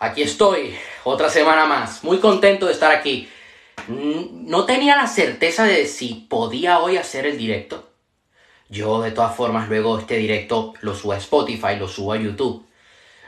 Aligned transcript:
Aquí 0.00 0.22
estoy, 0.22 0.76
otra 1.02 1.28
semana 1.28 1.66
más. 1.66 2.04
Muy 2.04 2.18
contento 2.18 2.66
de 2.66 2.72
estar 2.72 2.92
aquí. 2.92 3.28
No 3.88 4.64
tenía 4.64 4.96
la 4.96 5.08
certeza 5.08 5.64
de 5.64 5.86
si 5.86 6.26
podía 6.28 6.78
hoy 6.78 6.96
hacer 6.96 7.26
el 7.26 7.36
directo. 7.36 7.88
Yo 8.68 9.00
de 9.02 9.10
todas 9.10 9.34
formas 9.34 9.68
luego 9.68 9.98
este 9.98 10.16
directo 10.16 10.74
lo 10.82 10.94
subo 10.94 11.12
a 11.12 11.16
Spotify, 11.16 11.76
lo 11.78 11.88
subo 11.88 12.12
a 12.12 12.16
YouTube. 12.16 12.64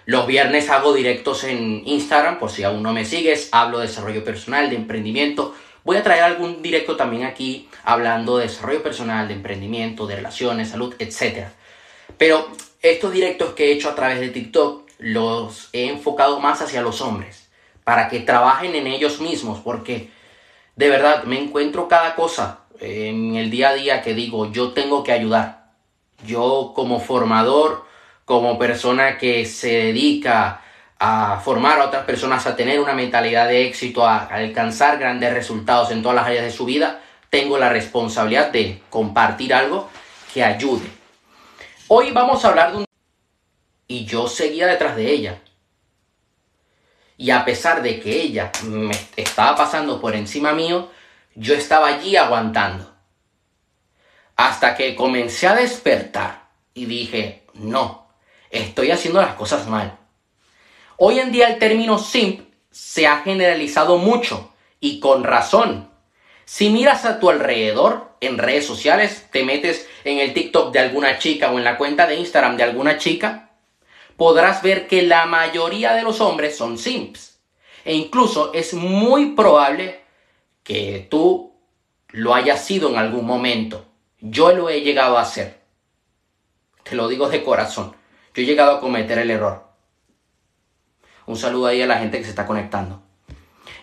Los 0.05 0.29
viernes 0.29 0.71
hago 0.71 0.93
directos 0.93 1.43
en 1.45 1.83
Instagram, 1.87 2.39
por 2.39 2.51
si 2.51 2.63
aún 2.63 2.83
no 2.85 2.93
me 2.93 3.05
sigues. 3.05 3.49
Hablo 3.51 3.79
de 3.79 3.89
desarrollo 3.89 4.23
personal, 4.23 4.71
de 4.71 4.77
emprendimiento. 4.77 5.55
Voy 5.83 5.97
a 5.97 6.05
traer 6.05 6.23
algún 6.23 6.63
directo 6.63 6.97
también 6.97 7.25
aquí 7.25 7.69
hablando 7.83 8.37
de 8.37 8.47
desarrollo 8.47 8.83
personal, 8.83 9.27
de 9.27 9.35
emprendimiento, 9.35 10.07
de 10.07 10.17
relaciones, 10.17 10.69
salud, 10.69 10.95
etc. 11.01 11.49
Pero 12.17 12.49
estos 12.81 13.13
directos 13.13 13.55
que 13.55 13.67
he 13.67 13.73
hecho 13.73 13.89
a 13.89 13.95
través 13.97 14.21
de 14.21 14.29
TikTok 14.29 14.90
los 15.01 15.71
he 15.73 15.89
enfocado 15.89 16.41
más 16.41 16.63
hacia 16.63 16.83
los 16.83 17.01
hombres, 17.01 17.51
para 17.85 18.09
que 18.09 18.21
trabajen 18.21 18.75
en 18.75 18.87
ellos 18.87 19.21
mismos, 19.21 19.59
porque 19.61 20.11
de 20.77 20.89
verdad 20.89 21.25
me 21.25 21.39
encuentro 21.39 21.89
cada 21.89 22.15
cosa 22.15 22.61
en 22.81 23.37
el 23.37 23.51
día 23.51 23.71
a 23.71 23.75
día 23.75 24.03
que 24.03 24.15
digo, 24.15 24.51
yo 24.53 24.73
tengo 24.73 25.03
que 25.03 25.13
ayudar. 25.13 25.73
Yo 26.27 26.73
como 26.75 27.01
formador, 27.01 27.87
como 28.25 28.59
persona 28.59 29.19
que 29.19 29.45
se 29.47 29.69
dedica 29.69 30.63
a 30.99 31.41
formar 31.43 31.81
a 31.81 31.87
otras 31.87 32.05
personas 32.05 32.47
a 32.47 32.57
tener 32.57 32.79
una 32.79 32.93
mentalidad 32.93 33.49
de 33.49 33.67
éxito, 33.67 34.07
a 34.07 34.27
alcanzar 34.27 34.99
grandes 34.99 35.33
resultados 35.33 35.91
en 35.91 36.03
todas 36.03 36.17
las 36.17 36.27
áreas 36.27 36.45
de 36.45 36.51
su 36.51 36.67
vida, 36.67 37.01
tengo 37.31 37.57
la 37.59 37.71
responsabilidad 37.71 38.51
de 38.51 38.83
compartir 38.91 39.55
algo 39.55 39.89
que 40.33 40.45
ayude. 40.45 40.87
Hoy 41.89 42.11
vamos 42.11 42.45
a 42.45 42.49
hablar 42.49 42.73
de 42.73 42.79
un 42.79 42.85
y 43.91 44.05
yo 44.05 44.29
seguía 44.29 44.69
detrás 44.69 44.95
de 44.95 45.11
ella. 45.11 45.41
Y 47.17 47.33
a 47.33 47.45
pesar 47.45 47.83
de 47.83 47.99
que 47.99 48.23
ella 48.23 48.53
me 48.63 48.95
estaba 49.17 49.57
pasando 49.57 50.01
por 50.01 50.15
encima 50.15 50.53
mío, 50.53 50.89
yo 51.35 51.55
estaba 51.55 51.89
allí 51.89 52.15
aguantando. 52.15 52.95
Hasta 54.37 54.77
que 54.77 54.95
comencé 54.95 55.49
a 55.49 55.57
despertar 55.57 56.51
y 56.73 56.85
dije, 56.85 57.43
no, 57.55 58.07
estoy 58.51 58.93
haciendo 58.93 59.21
las 59.21 59.35
cosas 59.35 59.67
mal. 59.67 59.99
Hoy 60.97 61.19
en 61.19 61.33
día 61.33 61.49
el 61.49 61.59
término 61.59 61.99
simp 61.99 62.49
se 62.71 63.09
ha 63.09 63.23
generalizado 63.23 63.99
mucho 63.99 64.55
y 64.79 65.01
con 65.01 65.25
razón. 65.25 65.91
Si 66.45 66.71
miras 66.71 67.05
a 67.05 67.19
tu 67.19 67.29
alrededor 67.29 68.13
en 68.21 68.39
redes 68.39 68.65
sociales, 68.65 69.27
te 69.33 69.43
metes 69.43 69.89
en 70.05 70.19
el 70.19 70.33
TikTok 70.33 70.73
de 70.73 70.79
alguna 70.79 71.19
chica 71.19 71.51
o 71.51 71.59
en 71.59 71.65
la 71.65 71.77
cuenta 71.77 72.07
de 72.07 72.15
Instagram 72.15 72.57
de 72.57 72.63
alguna 72.63 72.97
chica, 72.97 73.50
podrás 74.21 74.61
ver 74.61 74.87
que 74.87 75.01
la 75.01 75.25
mayoría 75.25 75.95
de 75.95 76.03
los 76.03 76.21
hombres 76.21 76.55
son 76.55 76.77
simps. 76.77 77.41
E 77.87 77.95
incluso 77.95 78.53
es 78.53 78.75
muy 78.75 79.31
probable 79.35 80.03
que 80.63 81.09
tú 81.11 81.55
lo 82.09 82.35
hayas 82.35 82.63
sido 82.63 82.91
en 82.91 82.99
algún 82.99 83.25
momento. 83.25 83.87
Yo 84.21 84.53
lo 84.53 84.69
he 84.69 84.83
llegado 84.83 85.17
a 85.17 85.23
hacer. 85.23 85.63
Te 86.83 86.97
lo 86.97 87.09
digo 87.09 87.31
de 87.31 87.43
corazón. 87.43 87.97
Yo 88.35 88.43
he 88.43 88.45
llegado 88.45 88.73
a 88.73 88.81
cometer 88.81 89.17
el 89.17 89.31
error. 89.31 89.65
Un 91.25 91.39
saludo 91.39 91.69
ahí 91.69 91.81
a 91.81 91.87
la 91.87 91.97
gente 91.97 92.19
que 92.19 92.25
se 92.25 92.31
está 92.31 92.45
conectando. 92.45 93.01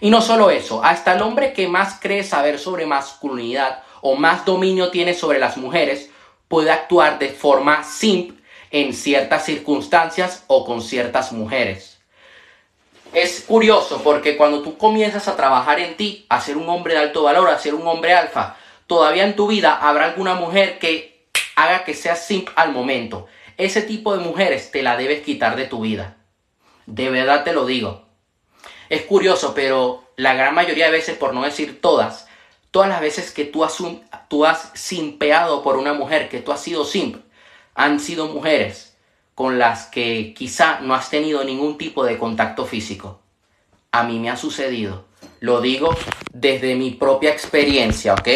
Y 0.02 0.12
no 0.12 0.22
solo 0.22 0.52
eso, 0.52 0.84
hasta 0.84 1.14
el 1.14 1.24
hombre 1.24 1.52
que 1.52 1.68
más 1.68 1.98
cree 2.00 2.24
saber 2.24 2.60
sobre 2.60 2.86
masculinidad 2.86 3.82
o 4.02 4.14
más 4.14 4.46
dominio 4.46 4.92
tiene 4.92 5.16
sobre 5.16 5.40
las 5.40 5.58
mujeres 5.58 6.12
puede 6.48 6.70
actuar 6.70 7.18
de 7.18 7.30
forma 7.30 7.84
simp 7.84 8.38
en 8.72 8.94
ciertas 8.94 9.46
circunstancias 9.46 10.44
o 10.48 10.66
con 10.66 10.82
ciertas 10.82 11.32
mujeres. 11.32 11.98
Es 13.14 13.42
curioso 13.42 14.02
porque 14.04 14.38
cuando 14.38 14.62
tú 14.62 14.78
comienzas 14.78 15.28
a 15.28 15.36
trabajar 15.36 15.80
en 15.80 15.96
ti, 15.96 16.26
a 16.30 16.42
ser 16.42 16.58
un 16.58 16.70
hombre 16.70 16.94
de 16.94 17.00
alto 17.00 17.24
valor, 17.24 17.50
a 17.50 17.60
ser 17.60 17.74
un 17.74 17.88
hombre 17.88 18.14
alfa, 18.14 18.58
todavía 18.86 19.24
en 19.24 19.36
tu 19.36 19.48
vida 19.48 19.76
habrá 19.76 20.06
alguna 20.06 20.36
mujer 20.36 20.78
que 20.80 21.30
haga 21.56 21.84
que 21.84 21.94
seas 21.94 22.26
simp 22.26 22.50
al 22.56 22.72
momento. 22.72 23.28
Ese 23.58 23.82
tipo 23.82 24.16
de 24.16 24.24
mujeres 24.24 24.72
te 24.72 24.84
la 24.84 24.98
debes 24.98 25.24
quitar 25.24 25.56
de 25.56 25.66
tu 25.66 25.82
vida. 25.82 26.18
De 26.86 27.10
verdad 27.10 27.44
te 27.44 27.54
lo 27.54 27.66
digo. 27.66 28.06
Es 28.90 29.02
curioso, 29.04 29.54
pero 29.54 30.04
la 30.16 30.34
gran 30.34 30.54
mayoría 30.54 30.86
de 30.86 30.92
veces, 30.92 31.18
por 31.18 31.34
no 31.34 31.44
decir 31.44 31.82
todas, 31.82 32.28
todas 32.72 32.90
las 32.90 33.02
veces 33.02 33.32
que 33.32 33.46
tú 33.46 33.64
has, 33.64 33.78
tú 34.30 34.46
has 34.46 34.72
simpeado 34.74 35.64
por 35.64 35.78
una 35.78 35.94
mujer, 35.94 36.30
que 36.30 36.40
tú 36.40 36.52
has 36.52 36.62
sido 36.62 36.86
simp, 36.86 37.18
han 37.78 38.00
sido 38.00 38.28
mujeres 38.28 38.98
con 39.36 39.60
las 39.60 39.86
que 39.86 40.34
quizá 40.34 40.80
no 40.80 40.96
has 40.96 41.12
tenido 41.12 41.44
ningún 41.44 41.78
tipo 41.78 42.04
de 42.04 42.18
contacto 42.18 42.66
físico. 42.66 43.22
A 43.92 44.04
mí 44.04 44.18
me 44.18 44.32
ha 44.32 44.36
sucedido. 44.36 45.06
Lo 45.40 45.62
digo 45.62 45.96
desde 46.34 46.74
mi 46.74 46.92
propia 46.92 47.32
experiencia, 47.32 48.16
¿ok? 48.16 48.28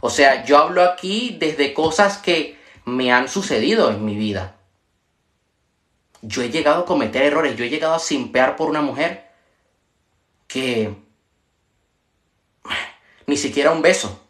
O 0.00 0.08
sea, 0.08 0.46
yo 0.46 0.56
hablo 0.56 0.82
aquí 0.82 1.36
desde 1.38 1.74
cosas 1.74 2.16
que 2.16 2.58
me 2.86 3.12
han 3.12 3.28
sucedido 3.28 3.90
en 3.90 4.02
mi 4.02 4.16
vida. 4.16 4.56
Yo 6.22 6.42
he 6.42 6.48
llegado 6.48 6.82
a 6.82 6.86
cometer 6.86 7.22
errores, 7.22 7.56
yo 7.56 7.64
he 7.64 7.70
llegado 7.70 7.94
a 7.94 7.98
simpear 7.98 8.56
por 8.56 8.70
una 8.70 8.80
mujer 8.80 9.30
que 10.46 10.94
ni 13.26 13.36
siquiera 13.36 13.72
un 13.72 13.82
beso. 13.82 14.26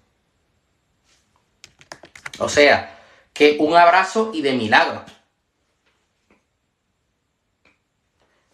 O 2.40 2.48
sea, 2.48 2.99
que 3.40 3.56
un 3.58 3.74
abrazo 3.74 4.32
y 4.34 4.42
de 4.42 4.52
milagro. 4.52 5.02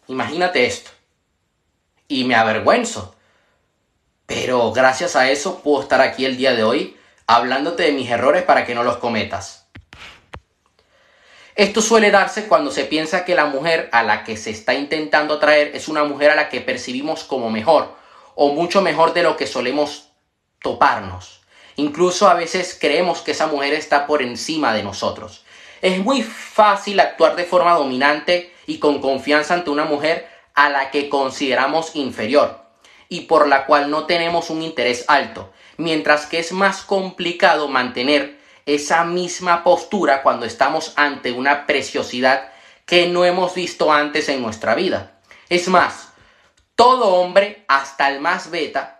Imagínate 0.07 0.65
esto. 0.65 0.93
Y 2.07 2.23
me 2.23 2.37
avergüenzo. 2.37 3.17
Pero 4.27 4.71
gracias 4.71 5.17
a 5.17 5.29
eso 5.29 5.61
puedo 5.61 5.83
estar 5.83 6.01
aquí 6.01 6.25
el 6.25 6.37
día 6.37 6.55
de 6.55 6.63
hoy 6.63 6.97
hablándote 7.27 7.83
de 7.83 7.91
mis 7.91 8.09
errores 8.09 8.45
para 8.45 8.65
que 8.65 8.77
no 8.77 8.85
los 8.85 8.99
cometas. 8.99 9.67
Esto 11.57 11.83
suele 11.83 12.13
darse 12.13 12.47
cuando 12.47 12.71
se 12.71 12.85
piensa 12.85 13.25
que 13.25 13.35
la 13.35 13.47
mujer 13.47 13.89
a 13.91 14.05
la 14.05 14.23
que 14.23 14.37
se 14.37 14.51
está 14.51 14.75
intentando 14.75 15.35
atraer 15.35 15.75
es 15.75 15.89
una 15.89 16.05
mujer 16.05 16.31
a 16.31 16.37
la 16.37 16.49
que 16.49 16.61
percibimos 16.61 17.25
como 17.25 17.51
mejor 17.51 17.93
o 18.37 18.53
mucho 18.53 18.83
mejor 18.83 19.15
de 19.15 19.25
lo 19.25 19.37
que 19.37 19.49
solemos 19.49 20.13
toparnos. 20.63 21.41
Incluso 21.77 22.29
a 22.29 22.35
veces 22.35 22.77
creemos 22.81 23.21
que 23.21 23.33
esa 23.33 23.47
mujer 23.47 23.75
está 23.75 24.07
por 24.07 24.23
encima 24.23 24.73
de 24.73 24.83
nosotros. 24.83 25.45
Es 25.83 25.99
muy 25.99 26.23
fácil 26.23 27.01
actuar 27.01 27.37
de 27.37 27.45
forma 27.45 27.75
dominante 27.75 28.53
y 28.67 28.79
con 28.79 29.01
confianza 29.01 29.55
ante 29.55 29.71
una 29.71 29.85
mujer 29.85 30.29
a 30.55 30.71
la 30.71 30.91
que 30.91 31.09
consideramos 31.09 31.95
inferior 31.95 32.63
y 33.09 33.23
por 33.23 33.47
la 33.47 33.67
cual 33.67 33.91
no 33.91 34.07
tenemos 34.07 34.51
un 34.51 34.63
interés 34.63 35.05
alto, 35.09 35.53
mientras 35.77 36.27
que 36.27 36.39
es 36.39 36.53
más 36.53 36.83
complicado 36.83 37.69
mantener 37.69 38.39
esa 38.65 39.05
misma 39.05 39.63
postura 39.63 40.23
cuando 40.23 40.45
estamos 40.45 40.93
ante 40.97 41.31
una 41.31 41.67
preciosidad 41.67 42.51
que 42.85 43.07
no 43.07 43.25
hemos 43.25 43.55
visto 43.55 43.93
antes 43.93 44.29
en 44.29 44.43
nuestra 44.43 44.75
vida. 44.75 45.21
Es 45.49 45.69
más, 45.69 46.13
todo 46.75 47.15
hombre, 47.15 47.65
hasta 47.69 48.11
el 48.11 48.21
más 48.21 48.51
beta, 48.51 48.96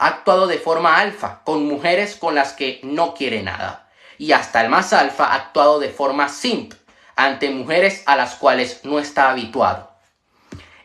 ha 0.00 0.06
actuado 0.06 0.46
de 0.46 0.58
forma 0.58 0.96
alfa 0.96 1.42
con 1.44 1.66
mujeres 1.66 2.16
con 2.16 2.34
las 2.34 2.54
que 2.54 2.80
no 2.82 3.12
quiere 3.12 3.42
nada. 3.42 3.90
Y 4.16 4.32
hasta 4.32 4.62
el 4.62 4.70
más 4.70 4.94
alfa 4.94 5.26
ha 5.26 5.34
actuado 5.34 5.78
de 5.78 5.90
forma 5.90 6.30
simp 6.30 6.72
ante 7.16 7.50
mujeres 7.50 8.02
a 8.06 8.16
las 8.16 8.34
cuales 8.36 8.80
no 8.82 8.98
está 8.98 9.30
habituado. 9.30 9.90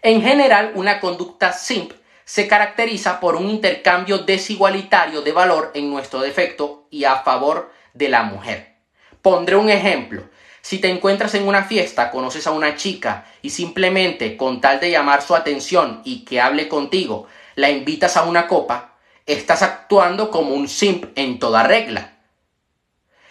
En 0.01 0.21
general, 0.21 0.73
una 0.75 0.99
conducta 0.99 1.53
simp 1.53 1.93
se 2.25 2.47
caracteriza 2.49 3.21
por 3.21 3.37
un 3.37 3.49
intercambio 3.49 4.17
desigualitario 4.17 5.21
de 5.21 5.31
valor 5.31 5.71
en 5.75 5.89
nuestro 5.89 6.19
defecto 6.19 6.87
y 6.91 7.05
a 7.05 7.17
favor 7.17 7.71
de 7.93 8.09
la 8.09 8.23
mujer. 8.23 8.75
Pondré 9.21 9.55
un 9.55 9.69
ejemplo. 9.69 10.23
Si 10.61 10.79
te 10.79 10.89
encuentras 10.89 11.33
en 11.35 11.47
una 11.47 11.63
fiesta, 11.63 12.11
conoces 12.11 12.47
a 12.47 12.51
una 12.51 12.75
chica 12.75 13.25
y 13.41 13.51
simplemente 13.51 14.35
con 14.35 14.59
tal 14.59 14.81
de 14.81 14.91
llamar 14.91 15.21
su 15.21 15.35
atención 15.35 16.01
y 16.03 16.25
que 16.25 16.41
hable 16.41 16.67
contigo, 16.67 17.27
la 17.55 17.69
invitas 17.69 18.17
a 18.17 18.23
una 18.23 18.47
copa, 18.47 18.94
estás 19.25 19.61
actuando 19.61 20.29
como 20.31 20.53
un 20.53 20.67
simp 20.67 21.05
en 21.15 21.39
toda 21.39 21.63
regla. 21.63 22.13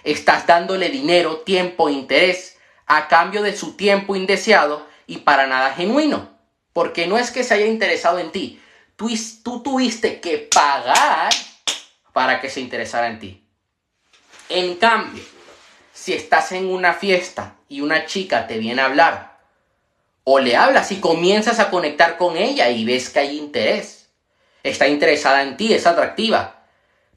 Estás 0.03 0.47
dándole 0.47 0.91
dinero, 0.91 1.39
tiempo, 1.39 1.89
interés 1.89 2.59
a 2.87 3.09
cambio 3.09 3.43
de 3.43 3.57
su 3.57 3.77
tiempo 3.77 4.17
indeseado 4.17 4.87
y 5.07 5.19
para 5.19 5.47
nada 5.47 5.73
genuino. 5.75 6.29
Porque 6.73 7.07
no 7.07 7.17
es 7.17 7.31
que 7.31 7.45
se 7.45 7.55
haya 7.55 7.67
interesado 7.67 8.19
en 8.19 8.33
ti, 8.33 8.61
tú, 8.97 9.11
tú 9.43 9.63
tuviste 9.63 10.21
que 10.21 10.39
pagar 10.39 11.33
para 12.13 12.41
que 12.41 12.51
se 12.51 12.61
interesara 12.61 13.09
en 13.09 13.19
ti. 13.21 13.45
En 14.49 14.75
cambio, 14.77 15.23
si 15.93 16.13
estás 16.13 16.53
en 16.53 16.69
una 16.69 16.93
fiesta 16.93 17.55
y 17.69 17.81
una 17.81 18.05
chica 18.07 18.47
te 18.47 18.59
viene 18.59 18.83
a 18.83 18.87
hablar, 18.87 19.39
o 20.25 20.39
le 20.39 20.57
hablas 20.57 20.91
y 20.91 20.97
comienzas 21.01 21.61
a 21.61 21.71
conectar 21.71 22.17
con 22.17 22.37
ella 22.37 22.71
y 22.71 22.85
ves 22.85 23.11
que 23.11 23.21
hay 23.21 23.39
interés, 23.39 24.04
está 24.65 24.89
interesada 24.89 25.43
en 25.43 25.57
ti, 25.57 25.73
es 25.73 25.87
atractiva, 25.87 26.65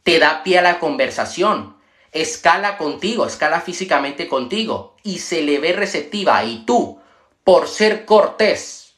te 0.03 0.19
da 0.19 0.44
pie 0.44 0.59
a 0.59 0.61
la 0.61 0.79
conversación, 0.79 1.77
escala 2.11 2.77
contigo, 2.77 3.25
escala 3.25 3.61
físicamente 3.61 4.27
contigo 4.27 4.95
y 5.01 5.19
se 5.19 5.41
le 5.41 5.57
ve 5.57 5.73
receptiva 5.73 6.44
y 6.44 6.65
tú, 6.65 6.99
por 7.44 7.67
ser 7.67 8.05
cortés, 8.05 8.95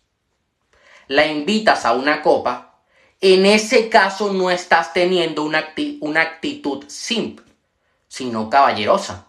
la 1.08 1.28
invitas 1.28 1.86
a 1.86 1.94
una 1.94 2.22
copa, 2.22 2.82
en 3.22 3.46
ese 3.46 3.90
caso 3.90 4.34
no 4.34 4.50
estás 4.50 4.94
teniendo 4.94 5.44
una, 5.44 5.74
una 6.02 6.22
actitud 6.22 6.86
simp, 6.88 7.42
sino 8.08 8.50
caballerosa. 8.50 9.28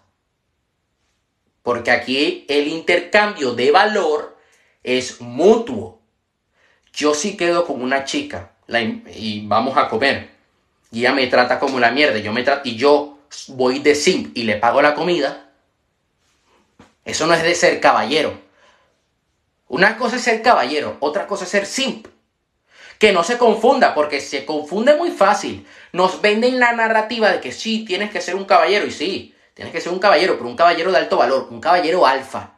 Porque 1.62 1.90
aquí 1.90 2.46
el 2.49 2.69
intercambio 2.69 3.52
de 3.52 3.70
valor 3.70 4.38
es 4.82 5.20
mutuo. 5.20 6.00
Yo 6.93 7.14
sí 7.14 7.37
quedo 7.37 7.66
con 7.66 7.82
una 7.82 8.05
chica 8.05 8.50
y 9.14 9.46
vamos 9.46 9.76
a 9.76 9.88
comer. 9.88 10.31
Y 10.93 11.00
ella 11.00 11.12
me 11.12 11.26
trata 11.26 11.58
como 11.58 11.78
la 11.78 11.90
mierda. 11.90 12.19
Yo 12.19 12.32
me 12.32 12.44
y 12.64 12.76
yo 12.76 13.19
voy 13.49 13.78
de 13.78 13.94
simp 13.94 14.37
y 14.37 14.44
le 14.44 14.56
pago 14.56 14.82
la 14.82 14.94
comida. 14.94 15.50
Eso 17.05 17.26
no 17.26 17.34
es 17.34 17.43
de 17.43 17.55
ser 17.55 17.81
caballero. 17.81 18.38
Una 19.69 19.96
cosa 19.96 20.17
es 20.17 20.22
ser 20.22 20.43
caballero, 20.43 20.96
otra 21.00 21.26
cosa 21.26 21.44
es 21.44 21.50
ser 21.50 21.64
simp. 21.64 22.08
Que 22.99 23.12
no 23.12 23.22
se 23.22 23.38
confunda, 23.38 23.94
porque 23.94 24.20
se 24.20 24.44
confunde 24.44 24.96
muy 24.96 25.11
fácil. 25.11 25.66
Nos 25.93 26.20
venden 26.20 26.58
la 26.58 26.73
narrativa 26.73 27.31
de 27.31 27.40
que 27.40 27.52
sí, 27.52 27.84
tienes 27.84 28.11
que 28.11 28.20
ser 28.20 28.34
un 28.34 28.44
caballero, 28.44 28.87
y 28.87 28.90
sí, 28.90 29.34
tienes 29.55 29.73
que 29.73 29.81
ser 29.81 29.93
un 29.93 30.00
caballero, 30.00 30.37
pero 30.37 30.50
un 30.50 30.56
caballero 30.56 30.93
de 30.93 30.99
alto 30.99 31.16
valor, 31.16 31.49
un 31.50 31.61
caballero 31.61 32.06
alfa. 32.06 32.55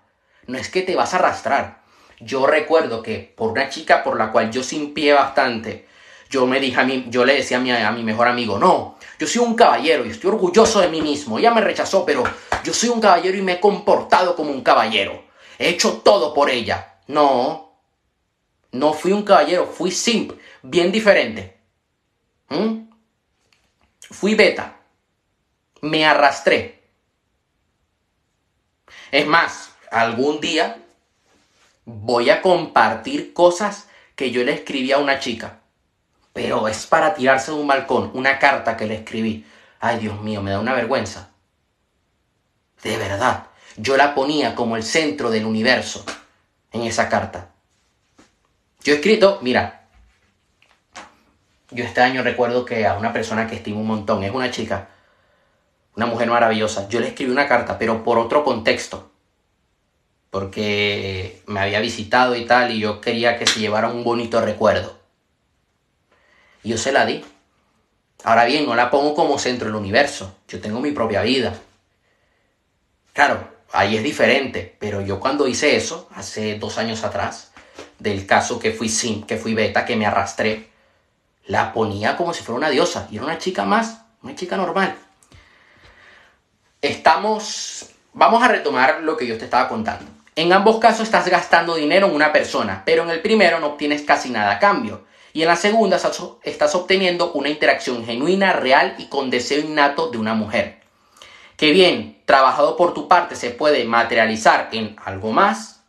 No 0.47 0.59
es 0.59 0.69
que 0.69 0.83
te 0.83 0.97
vas 0.97 1.13
a 1.13 1.19
arrastrar. 1.19 1.83
Yo 2.19 2.47
recuerdo 2.47 3.03
que 3.03 3.33
por 3.37 3.53
una 3.53 3.69
chica 3.69 4.03
por 4.03 4.19
la 4.19 4.33
cual 4.33 4.51
yo 4.51 4.63
simpié 4.63 5.13
bastante, 5.13 5.87
yo 6.33 6.47
me 6.47 6.61
dije 6.61 6.81
a 6.81 6.85
mí, 6.85 7.05
yo 7.09 7.27
le 7.27 7.35
decía 7.35 7.59
a 7.59 7.61
mi, 7.61 7.71
a 7.71 7.93
mi 7.93 8.03
mejor 8.03 8.27
amigo, 8.27 8.59
no, 8.59 8.97
yo 9.19 9.27
soy 9.27 9.43
un 9.43 9.55
caballero 9.55 10.07
y 10.07 10.09
estoy 10.09 10.31
orgulloso 10.31 10.81
de 10.81 10.89
mí 10.89 11.03
mismo. 11.03 11.39
Ella 11.39 11.53
me 11.53 11.61
rechazó, 11.61 12.07
pero 12.07 12.25
yo 12.65 12.73
soy 12.73 12.89
un 12.89 13.03
caballero 13.03 13.37
y 13.37 13.43
me 13.43 13.53
he 13.53 13.61
comportado 13.61 14.35
como 14.35 14.51
un 14.51 14.63
caballero. 14.63 15.25
He 15.59 15.69
hecho 15.69 16.01
todo 16.03 16.33
por 16.33 16.49
ella. 16.49 17.01
No, 17.07 17.75
no 18.73 18.95
fui 18.95 19.13
un 19.13 19.25
caballero, 19.25 19.67
fui 19.67 19.91
simp, 19.91 20.33
bien 20.63 20.91
diferente. 20.91 21.59
¿Mm? 22.49 22.89
Fui 24.01 24.35
beta. 24.35 24.81
Me 25.83 26.07
arrastré. 26.07 26.83
Es 29.11 29.27
más, 29.27 29.75
algún 29.91 30.41
día 30.41 30.83
voy 31.85 32.31
a 32.31 32.41
compartir 32.41 33.35
cosas 33.35 33.87
que 34.17 34.31
yo 34.31 34.43
le 34.45 34.55
escribí 34.55 34.93
a 34.93 34.99
una 34.99 35.19
chica 35.19 35.62
pero 36.33 36.69
es 36.69 36.87
para 36.87 37.15
tirarse 37.15 37.51
de 37.51 37.59
un 37.59 37.67
balcón, 37.67 38.11
una 38.15 38.39
carta 38.39 38.77
que 38.77 38.87
le 38.87 38.97
escribí. 38.97 39.47
Ay, 39.81 39.99
Dios 39.99 40.21
mío, 40.21 40.43
me 40.43 40.51
da 40.51 40.61
una 40.61 40.75
vergüenza. 40.75 41.31
De 42.83 42.97
verdad, 42.97 43.47
yo 43.77 43.97
la 43.97 44.15
ponía 44.15 44.55
como 44.55 44.77
el 44.77 44.83
centro 44.83 45.31
del 45.31 45.45
universo 45.45 46.05
en 46.73 46.83
esa 46.83 47.09
carta. 47.09 47.51
Yo 48.83 48.95
he 48.95 48.97
escrito, 48.97 49.39
mira, 49.43 49.89
yo 51.71 51.85
este 51.85 52.01
año 52.01 52.23
recuerdo 52.23 52.65
que 52.65 52.87
a 52.87 52.95
una 52.95 53.13
persona 53.13 53.47
que 53.47 53.57
estimo 53.57 53.81
un 53.81 53.87
montón, 53.87 54.25
es 54.25 54.33
una 54.33 54.51
chica, 54.51 54.89
una 55.97 56.07
mujer 56.07 56.29
maravillosa, 56.29 56.89
yo 56.89 57.01
le 57.01 57.09
escribí 57.09 57.31
una 57.31 57.47
carta, 57.47 57.79
pero 57.79 58.03
por 58.03 58.19
otro 58.19 58.45
contexto, 58.45 59.11
porque 60.31 61.43
me 61.47 61.61
había 61.61 61.81
visitado 61.81 62.35
y 62.35 62.47
tal, 62.47 62.73
y 62.73 62.81
yo 62.81 63.01
quería 63.01 63.39
que 63.39 63.47
se 63.47 63.61
llevara 63.61 63.89
un 63.89 64.03
bonito 64.03 64.41
recuerdo. 64.41 65.02
Y 66.63 66.71
yo 66.71 66.79
se 66.79 66.93
la 66.93 67.07
di. 67.07 67.25
Ahora 68.25 68.45
bien, 68.45 68.67
no 68.67 68.75
la 68.75 68.91
pongo 68.91 69.15
como 69.15 69.39
centro 69.39 69.67
del 69.67 69.77
universo. 69.77 70.37
Yo 70.49 70.61
tengo 70.61 70.81
mi 70.81 70.93
propia 70.93 71.23
vida. 71.23 71.55
Claro, 73.13 73.49
ahí 73.73 73.97
es 73.97 74.03
diferente. 74.03 74.77
Pero 74.79 75.01
yo 75.01 75.19
cuando 75.19 75.49
hice 75.49 75.77
eso, 75.77 76.09
hace 76.15 76.59
dos 76.59 76.79
años 76.79 77.03
atrás, 77.05 77.53
del 77.99 78.27
caso 78.27 78.59
que 78.59 78.73
fui 78.73 78.89
sin, 78.89 79.25
que 79.25 79.37
fui 79.37 79.55
beta, 79.55 79.85
que 79.85 79.97
me 79.97 80.07
arrastré, 80.07 80.69
la 81.47 81.73
ponía 81.73 82.17
como 82.17 82.33
si 82.33 82.43
fuera 82.43 82.59
una 82.59 82.71
diosa. 82.71 83.09
Y 83.11 83.17
era 83.17 83.25
una 83.25 83.39
chica 83.39 83.65
más, 83.65 84.03
una 84.23 84.35
chica 84.37 84.57
normal. 84.57 84.97
Estamos. 86.81 87.87
Vamos 88.15 88.43
a 88.43 88.49
retomar 88.49 89.01
lo 89.03 89.17
que 89.17 89.27
yo 89.27 89.39
te 89.39 89.45
estaba 89.45 89.69
contando. 89.69 90.05
En 90.35 90.53
ambos 90.53 90.79
casos 90.79 91.03
estás 91.03 91.29
gastando 91.29 91.75
dinero 91.75 92.07
en 92.07 92.15
una 92.15 92.33
persona, 92.33 92.83
pero 92.87 93.03
en 93.03 93.11
el 93.11 93.21
primero 93.21 93.61
no 93.61 93.69
obtienes 93.69 94.03
casi 94.03 94.31
nada 94.31 94.53
a 94.53 94.59
cambio. 94.59 95.05
Y 95.33 95.43
en 95.43 95.49
la 95.49 95.57
segunda 95.57 95.97
estás 96.43 96.75
obteniendo 96.75 97.33
una 97.33 97.49
interacción 97.49 98.05
genuina, 98.05 98.53
real 98.53 98.95
y 98.99 99.07
con 99.07 99.31
deseo 99.31 99.61
innato 99.61 100.11
de 100.11 100.19
una 100.19 100.35
mujer. 100.35 100.83
Que 101.57 101.71
bien, 101.71 102.23
trabajado 102.27 102.77
por 102.77 102.93
tu 102.93 103.09
parte, 103.09 103.37
se 103.37 103.51
puede 103.51 103.85
materializar 103.85 104.69
en 104.73 104.97
algo 105.05 105.33
más 105.33 105.85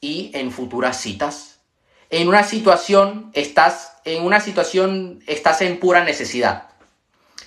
y 0.00 0.30
en 0.34 0.50
futuras 0.50 1.00
citas. 1.00 1.60
En 2.10 2.28
una 2.28 2.44
situación 2.44 3.30
estás 3.32 3.92
en 4.04 4.24
una 4.24 4.40
situación 4.40 5.22
estás 5.26 5.62
en 5.62 5.78
pura 5.78 6.04
necesidad, 6.04 6.70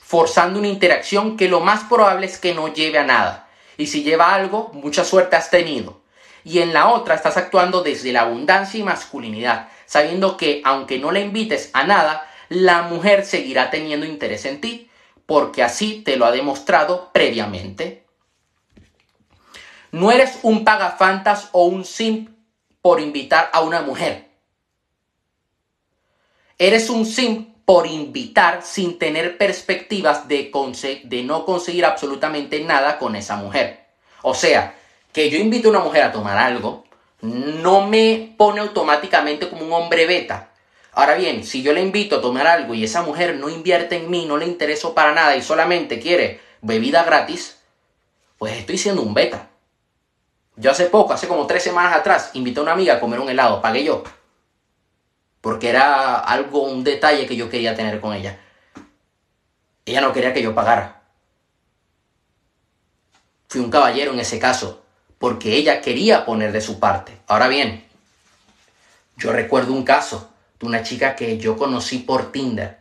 forzando 0.01 0.59
una 0.59 0.69
interacción 0.69 1.35
que 1.35 1.50
lo 1.50 1.59
más 1.59 1.83
probable 1.83 2.27
es 2.27 2.38
que 2.38 2.53
no 2.53 2.73
lleve 2.73 2.97
a 2.97 3.03
nada. 3.03 3.50
Y 3.77 3.88
si 3.88 4.03
lleva 4.03 4.33
algo, 4.33 4.71
mucha 4.73 5.03
suerte 5.03 5.35
has 5.35 5.50
tenido. 5.50 6.01
Y 6.45 6.59
en 6.59 6.73
la 6.73 6.89
otra 6.89 7.15
estás 7.15 7.35
actuando 7.38 7.81
desde 7.81 8.13
la 8.13 8.21
abundancia 8.21 8.79
y 8.79 8.83
masculinidad, 8.83 9.67
sabiendo 9.86 10.38
que 10.38 10.62
aunque 10.64 11.00
no 11.00 11.12
le 11.12 11.22
invites 11.22 11.70
a 11.74 11.84
nada, 11.84 12.30
la 12.50 12.84
mujer 12.84 13.26
seguirá 13.26 13.70
teniendo 13.70 14.06
interés 14.06 14.46
en 14.46 14.62
ti, 14.62 14.90
porque 15.26 15.64
así 15.64 16.02
te 16.04 16.18
lo 16.18 16.26
ha 16.26 16.32
demostrado 16.32 17.10
previamente. 17.14 18.06
No 19.92 20.12
eres 20.12 20.40
un 20.44 20.64
pagafantas 20.64 21.50
o 21.52 21.66
un 21.66 21.86
simp 21.86 22.30
por 22.82 23.00
invitar 23.00 23.50
a 23.54 23.62
una 23.62 23.82
mujer. 23.82 24.30
Eres 26.58 26.90
un 26.90 27.06
simp 27.06 27.56
por 27.66 27.88
invitar 27.88 28.62
sin 28.64 29.00
tener 29.00 29.38
perspectivas 29.38 30.28
de, 30.28 30.52
de 31.04 31.24
no 31.24 31.46
conseguir 31.46 31.86
absolutamente 31.86 32.64
nada 32.64 33.00
con 33.00 33.16
esa 33.16 33.38
mujer. 33.38 33.86
O 34.22 34.34
sea, 34.34 34.76
que 35.12 35.30
yo 35.30 35.38
invito 35.38 35.70
a 35.70 35.72
una 35.72 35.80
mujer 35.80 36.04
a 36.04 36.12
tomar 36.12 36.38
algo, 36.38 36.85
no 37.25 37.88
me 37.88 38.33
pone 38.38 38.60
automáticamente 38.60 39.50
como 39.50 39.66
un 39.66 39.74
hombre 39.74 40.06
beta. 40.06 40.51
Ahora 40.94 41.16
bien, 41.16 41.44
si 41.44 41.62
yo 41.62 41.74
le 41.74 41.81
invito 41.81 42.18
a 42.18 42.22
tomar 42.22 42.48
algo 42.48 42.74
y 42.74 42.83
esa 42.83 43.01
mujer 43.01 43.36
no 43.36 43.50
invierte 43.50 43.98
en 43.98 44.10
mí, 44.10 44.25
no 44.25 44.38
le 44.38 44.45
intereso 44.45 44.94
para 44.94 45.13
nada 45.13 45.36
y 45.36 45.42
solamente 45.42 46.00
quiere 46.00 46.39
bebida 46.62 47.04
gratis, 47.04 47.60
pues 48.38 48.54
estoy 48.57 48.77
siendo 48.77 49.01
un 49.01 49.13
beta. 49.13 49.50
Yo 50.56 50.72
hace 50.72 50.86
poco, 50.86 51.13
hace 51.13 51.27
como 51.27 51.48
tres 51.48 51.63
semanas 51.63 51.94
atrás, 51.94 52.31
invité 52.33 52.60
a 52.60 52.63
una 52.63 52.72
amiga 52.72 52.94
a 52.94 53.00
comer 53.00 53.19
un 53.19 53.30
helado, 53.30 53.62
pagué 53.62 53.83
yo. 53.83 54.04
Porque 55.41 55.70
era 55.70 56.20
algo, 56.20 56.63
un 56.63 56.84
detalle 56.84 57.27
que 57.27 57.36
yo 57.36 57.50
quería 57.50 57.75
tener 57.75 58.00
con 58.00 58.13
ella. 58.13 58.39
Ella 59.86 60.01
no 60.01 60.13
quería 60.13 60.34
que 60.34 60.41
yo 60.41 60.55
pagara. 60.55 61.03
Fui 63.50 63.60
un 63.60 63.70
caballero 63.70 64.13
en 64.13 64.20
ese 64.20 64.39
caso 64.39 64.85
porque 65.25 65.55
ella 65.55 65.82
quería 65.82 66.24
poner 66.24 66.51
de 66.51 66.62
su 66.62 66.79
parte. 66.79 67.17
Ahora 67.25 67.48
bien, 67.48 67.84
yo 69.17 69.34
recuerdo 69.34 69.74
un 69.74 69.84
caso 69.84 70.29
de 70.60 70.67
una 70.67 70.84
chica 70.84 71.15
que 71.15 71.39
yo 71.39 71.58
conocí 71.58 71.98
por 71.98 72.32
Tinder. 72.32 72.77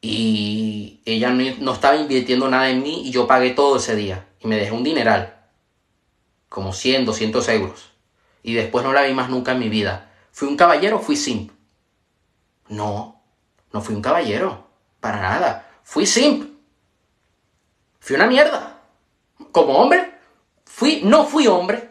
Y 0.00 1.00
ella 1.04 1.30
no, 1.30 1.72
estaba 1.72 1.94
invirtiendo 1.94 2.48
nada 2.48 2.70
en 2.70 2.82
mí 2.82 3.06
y 3.06 3.12
yo 3.12 3.28
pagué 3.28 3.50
todo 3.50 3.76
ese 3.76 3.94
día. 3.94 4.26
Y 4.40 4.48
me 4.48 4.56
dejé 4.56 4.72
un 4.72 4.82
dineral. 4.82 5.46
Como 6.48 6.72
100, 6.72 7.04
200 7.04 7.48
euros. 7.50 7.92
Y 8.42 8.54
después 8.54 8.84
no 8.84 8.92
la 8.92 9.04
vi 9.04 9.14
más 9.14 9.30
nunca 9.30 9.52
en 9.52 9.60
mi 9.60 9.68
vida. 9.68 10.10
¿Fui 10.32 10.48
un 10.48 10.56
caballero 10.56 10.96
o 10.96 11.00
fui 11.00 11.14
simp? 11.14 11.52
No, 12.66 13.22
no 13.72 13.80
fui 13.80 13.94
un 13.94 14.02
caballero. 14.02 14.66
Para 14.98 15.22
nada. 15.22 15.70
Fui 15.84 16.04
simp. 16.04 16.50
Fui 18.00 18.16
una 18.16 18.26
mierda 18.26 18.71
como 19.52 19.74
hombre, 19.74 20.12
fui, 20.64 21.02
no 21.04 21.26
fui 21.26 21.46
hombre. 21.46 21.88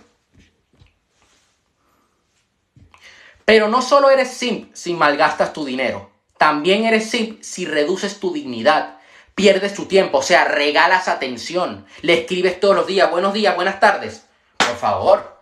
Pero 3.46 3.68
no 3.68 3.82
solo 3.82 4.10
eres 4.10 4.32
simp 4.32 4.74
si 4.74 4.94
malgastas 4.94 5.54
tu 5.54 5.64
dinero, 5.64 6.12
también 6.38 6.86
eres 6.86 7.10
simp 7.10 7.42
si 7.44 7.66
reduces 7.66 8.20
tu 8.20 8.34
dignidad, 8.34 8.98
pierdes 9.36 9.74
tu 9.74 9.86
tiempo, 9.86 10.20
o 10.20 10.24
sea, 10.24 10.46
regalas 10.46 11.08
atención, 11.08 11.86
le 12.02 12.22
escribes 12.22 12.60
todos 12.60 12.76
los 12.76 12.88
días, 12.88 13.10
buenos 13.12 13.34
días, 13.34 13.56
buenas 13.56 13.80
tardes. 13.80 14.26
Por 14.58 14.76
favor. 14.76 15.42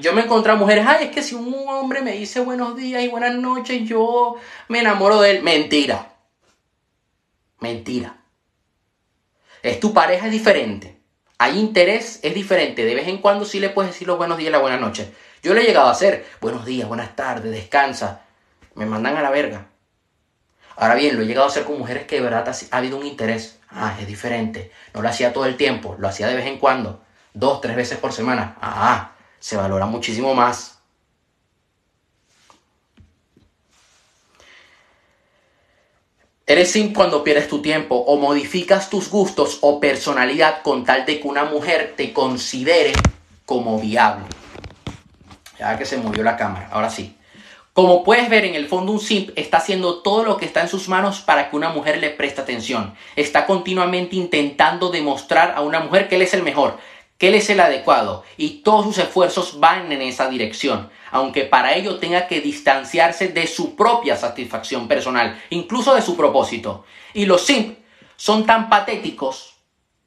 Yo 0.00 0.12
me 0.12 0.22
encontré 0.22 0.50
a 0.50 0.56
mujeres, 0.56 0.84
ay, 0.88 1.06
es 1.06 1.10
que 1.12 1.22
si 1.22 1.36
un 1.36 1.54
hombre 1.68 2.02
me 2.02 2.12
dice 2.12 2.40
buenos 2.40 2.74
días 2.74 3.00
y 3.00 3.08
buenas 3.08 3.34
noches, 3.36 3.88
yo 3.88 4.34
me 4.66 4.80
enamoro 4.80 5.20
de 5.20 5.30
él. 5.30 5.42
Mentira. 5.44 6.16
Mentira. 7.60 8.16
Es 9.62 9.78
tu 9.78 9.92
pareja 9.92 10.28
diferente 10.28 10.97
hay 11.38 11.58
interés, 11.58 12.18
es 12.22 12.34
diferente. 12.34 12.84
De 12.84 12.94
vez 12.94 13.06
en 13.08 13.18
cuando 13.18 13.44
sí 13.44 13.60
le 13.60 13.70
puedes 13.70 13.92
decir 13.92 14.08
los 14.08 14.18
buenos 14.18 14.38
días 14.38 14.48
y 14.48 14.52
la 14.52 14.58
buena 14.58 14.76
noche. 14.76 15.12
Yo 15.42 15.54
le 15.54 15.62
he 15.62 15.64
llegado 15.64 15.86
a 15.86 15.92
hacer 15.92 16.26
buenos 16.40 16.66
días, 16.66 16.88
buenas 16.88 17.14
tardes, 17.14 17.52
descansa. 17.52 18.22
Me 18.74 18.86
mandan 18.86 19.16
a 19.16 19.22
la 19.22 19.30
verga. 19.30 19.68
Ahora 20.76 20.94
bien, 20.96 21.16
lo 21.16 21.22
he 21.22 21.26
llegado 21.26 21.46
a 21.46 21.50
hacer 21.50 21.64
con 21.64 21.78
mujeres 21.78 22.06
que 22.06 22.16
de 22.16 22.22
verdad 22.22 22.48
ha 22.48 22.76
habido 22.76 22.96
un 22.96 23.06
interés. 23.06 23.58
Ah, 23.70 23.96
es 24.00 24.06
diferente. 24.06 24.72
No 24.94 25.02
lo 25.02 25.08
hacía 25.08 25.32
todo 25.32 25.46
el 25.46 25.56
tiempo, 25.56 25.96
lo 25.98 26.08
hacía 26.08 26.26
de 26.26 26.34
vez 26.34 26.46
en 26.46 26.58
cuando. 26.58 27.02
Dos, 27.34 27.60
tres 27.60 27.76
veces 27.76 27.98
por 27.98 28.12
semana. 28.12 28.56
Ah, 28.60 29.12
se 29.38 29.56
valora 29.56 29.86
muchísimo 29.86 30.34
más. 30.34 30.77
Eres 36.50 36.72
simp 36.72 36.96
cuando 36.96 37.22
pierdes 37.22 37.46
tu 37.46 37.60
tiempo 37.60 37.94
o 37.94 38.16
modificas 38.16 38.88
tus 38.88 39.10
gustos 39.10 39.58
o 39.60 39.80
personalidad 39.80 40.62
con 40.62 40.82
tal 40.82 41.04
de 41.04 41.20
que 41.20 41.28
una 41.28 41.44
mujer 41.44 41.92
te 41.94 42.14
considere 42.14 42.94
como 43.44 43.78
viable. 43.78 44.24
Ya 45.58 45.76
que 45.76 45.84
se 45.84 45.98
movió 45.98 46.22
la 46.22 46.38
cámara, 46.38 46.70
ahora 46.72 46.88
sí. 46.88 47.14
Como 47.74 48.02
puedes 48.02 48.30
ver 48.30 48.46
en 48.46 48.54
el 48.54 48.66
fondo 48.66 48.92
un 48.92 48.98
simp 48.98 49.28
está 49.36 49.58
haciendo 49.58 49.98
todo 50.00 50.24
lo 50.24 50.38
que 50.38 50.46
está 50.46 50.62
en 50.62 50.70
sus 50.70 50.88
manos 50.88 51.20
para 51.20 51.50
que 51.50 51.56
una 51.56 51.68
mujer 51.68 51.98
le 51.98 52.08
preste 52.08 52.40
atención. 52.40 52.94
Está 53.14 53.44
continuamente 53.44 54.16
intentando 54.16 54.88
demostrar 54.88 55.52
a 55.54 55.60
una 55.60 55.80
mujer 55.80 56.08
que 56.08 56.16
él 56.16 56.22
es 56.22 56.32
el 56.32 56.42
mejor, 56.42 56.78
que 57.18 57.28
él 57.28 57.34
es 57.34 57.50
el 57.50 57.60
adecuado 57.60 58.24
y 58.38 58.62
todos 58.62 58.86
sus 58.86 58.96
esfuerzos 58.96 59.60
van 59.60 59.92
en 59.92 60.00
esa 60.00 60.30
dirección, 60.30 60.88
aunque 61.10 61.44
para 61.44 61.74
ello 61.74 61.98
tenga 61.98 62.26
que 62.26 62.40
distanciarse 62.40 63.28
de 63.28 63.46
su 63.46 63.76
propia 63.76 64.16
satisfacción 64.16 64.88
personal, 64.88 65.40
incluso 65.50 65.94
de 65.94 66.02
su 66.02 66.16
propósito. 66.16 66.84
Y 67.14 67.26
los 67.26 67.44
simp 67.44 67.78
son 68.16 68.46
tan 68.46 68.68
patéticos, 68.68 69.54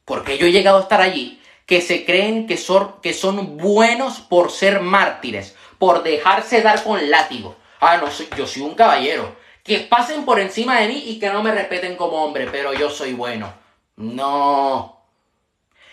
porque 0.04 0.38
yo 0.38 0.46
he 0.46 0.52
llegado 0.52 0.78
a 0.78 0.82
estar 0.82 1.00
allí, 1.00 1.40
que 1.66 1.80
se 1.80 2.04
creen 2.04 2.46
que 2.46 2.56
son, 2.56 2.94
que 3.02 3.14
son 3.14 3.56
buenos 3.56 4.20
por 4.20 4.50
ser 4.50 4.80
mártires, 4.80 5.56
por 5.78 6.02
dejarse 6.02 6.62
dar 6.62 6.82
con 6.82 7.10
látigo 7.10 7.56
ah, 7.82 7.98
no, 7.98 8.08
yo 8.36 8.46
soy 8.46 8.62
un 8.62 8.74
caballero. 8.74 9.36
Que 9.62 9.80
pasen 9.80 10.24
por 10.24 10.40
encima 10.40 10.80
de 10.80 10.88
mí 10.88 11.02
y 11.06 11.18
que 11.18 11.30
no 11.30 11.42
me 11.42 11.52
respeten 11.52 11.96
como 11.96 12.24
hombre, 12.24 12.48
pero 12.50 12.72
yo 12.72 12.88
soy 12.90 13.12
bueno. 13.12 13.52
No. 13.96 15.04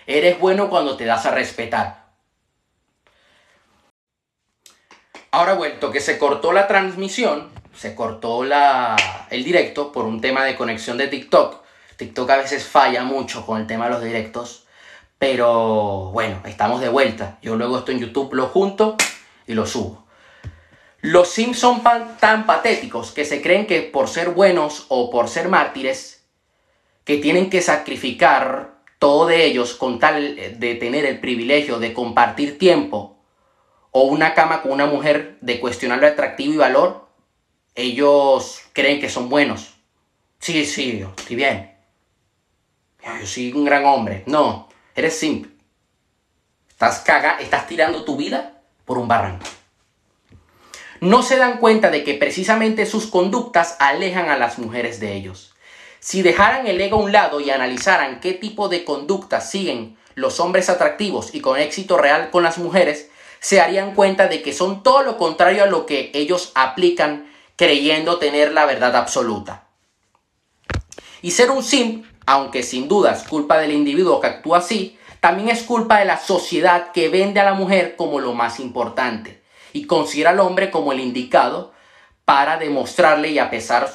Eres 0.07 0.39
bueno 0.39 0.69
cuando 0.69 0.95
te 0.95 1.05
das 1.05 1.25
a 1.25 1.31
respetar. 1.31 1.98
Ahora 5.31 5.53
vuelto 5.53 5.91
que 5.91 5.99
se 5.99 6.17
cortó 6.17 6.51
la 6.53 6.67
transmisión, 6.67 7.49
se 7.75 7.93
cortó 7.93 8.43
la, 8.43 8.95
el 9.29 9.43
directo 9.43 9.91
por 9.91 10.05
un 10.05 10.21
tema 10.21 10.43
de 10.43 10.55
conexión 10.55 10.97
de 10.97 11.07
TikTok. 11.07 11.61
TikTok 11.97 12.29
a 12.31 12.37
veces 12.37 12.65
falla 12.65 13.03
mucho 13.03 13.45
con 13.45 13.61
el 13.61 13.67
tema 13.67 13.85
de 13.85 13.91
los 13.91 14.03
directos. 14.03 14.65
Pero 15.19 16.09
bueno, 16.11 16.41
estamos 16.45 16.81
de 16.81 16.89
vuelta. 16.89 17.37
Yo 17.43 17.55
luego 17.57 17.77
esto 17.77 17.91
en 17.91 17.99
YouTube 17.99 18.33
lo 18.33 18.47
junto 18.47 18.97
y 19.45 19.53
lo 19.53 19.67
subo. 19.67 20.07
Los 21.01 21.29
Sims 21.29 21.59
son 21.59 21.83
tan 22.19 22.45
patéticos 22.47 23.11
que 23.11 23.23
se 23.23 23.41
creen 23.41 23.67
que 23.67 23.81
por 23.81 24.07
ser 24.09 24.31
buenos 24.31 24.85
o 24.89 25.11
por 25.11 25.29
ser 25.29 25.47
mártires, 25.47 26.25
que 27.03 27.17
tienen 27.17 27.49
que 27.49 27.61
sacrificar 27.61 28.79
todo 28.97 29.27
de 29.27 29.45
ellos 29.45 29.75
con 29.75 29.99
tal 29.99 30.35
de 30.35 30.75
tener 30.75 31.05
el 31.05 31.19
privilegio 31.19 31.79
de 31.79 31.93
compartir 31.93 32.57
tiempo 32.57 33.18
o 33.91 34.03
una 34.03 34.33
cama 34.33 34.61
con 34.61 34.71
una 34.71 34.85
mujer 34.85 35.37
de 35.41 35.59
cuestionable 35.59 36.07
atractivo 36.07 36.53
y 36.53 36.57
valor, 36.57 37.07
ellos 37.75 38.61
creen 38.73 38.99
que 38.99 39.09
son 39.09 39.29
buenos. 39.29 39.75
Sí, 40.39 40.65
sí, 40.65 41.05
estoy 41.17 41.35
bien. 41.35 41.75
Yo 43.19 43.25
soy 43.25 43.51
un 43.51 43.65
gran 43.65 43.85
hombre. 43.85 44.23
No, 44.25 44.69
eres 44.95 45.17
simp. 45.17 45.47
Estás 46.69 46.99
caga, 46.99 47.37
estás 47.39 47.67
tirando 47.67 48.03
tu 48.03 48.15
vida 48.15 48.61
por 48.85 48.97
un 48.97 49.07
barranco 49.07 49.45
no 51.01 51.23
se 51.23 51.37
dan 51.37 51.57
cuenta 51.59 51.89
de 51.91 52.03
que 52.03 52.15
precisamente 52.15 52.85
sus 52.85 53.07
conductas 53.07 53.75
alejan 53.79 54.29
a 54.29 54.37
las 54.37 54.59
mujeres 54.59 54.99
de 54.99 55.13
ellos. 55.13 55.53
Si 55.99 56.21
dejaran 56.21 56.67
el 56.67 56.79
ego 56.79 56.97
a 56.97 57.03
un 57.03 57.11
lado 57.11 57.39
y 57.39 57.49
analizaran 57.49 58.19
qué 58.19 58.33
tipo 58.33 58.69
de 58.69 58.83
conductas 58.83 59.49
siguen 59.49 59.97
los 60.15 60.39
hombres 60.39 60.69
atractivos 60.69 61.33
y 61.33 61.41
con 61.41 61.59
éxito 61.59 61.97
real 61.97 62.29
con 62.31 62.43
las 62.43 62.57
mujeres, 62.57 63.08
se 63.39 63.57
darían 63.57 63.95
cuenta 63.95 64.27
de 64.27 64.41
que 64.41 64.53
son 64.53 64.83
todo 64.83 65.03
lo 65.03 65.17
contrario 65.17 65.63
a 65.63 65.67
lo 65.67 65.85
que 65.85 66.11
ellos 66.13 66.51
aplican 66.55 67.31
creyendo 67.55 68.17
tener 68.17 68.51
la 68.51 68.65
verdad 68.65 68.95
absoluta. 68.95 69.67
Y 71.21 71.31
ser 71.31 71.51
un 71.51 71.63
simp, 71.63 72.05
aunque 72.25 72.63
sin 72.63 72.87
duda 72.87 73.11
es 73.11 73.23
culpa 73.23 73.57
del 73.57 73.73
individuo 73.73 74.21
que 74.21 74.27
actúa 74.27 74.59
así, 74.59 74.97
también 75.19 75.49
es 75.49 75.63
culpa 75.63 75.99
de 75.99 76.05
la 76.05 76.17
sociedad 76.17 76.91
que 76.91 77.09
vende 77.09 77.39
a 77.39 77.45
la 77.45 77.53
mujer 77.53 77.95
como 77.97 78.19
lo 78.21 78.33
más 78.33 78.59
importante 78.59 79.43
y 79.73 79.85
considera 79.85 80.29
al 80.29 80.39
hombre 80.39 80.71
como 80.71 80.93
el 80.93 80.99
indicado 80.99 81.73
para 82.23 82.57
demostrarle 82.57 83.29
y 83.29 83.39
a, 83.39 83.49
pesar, 83.49 83.89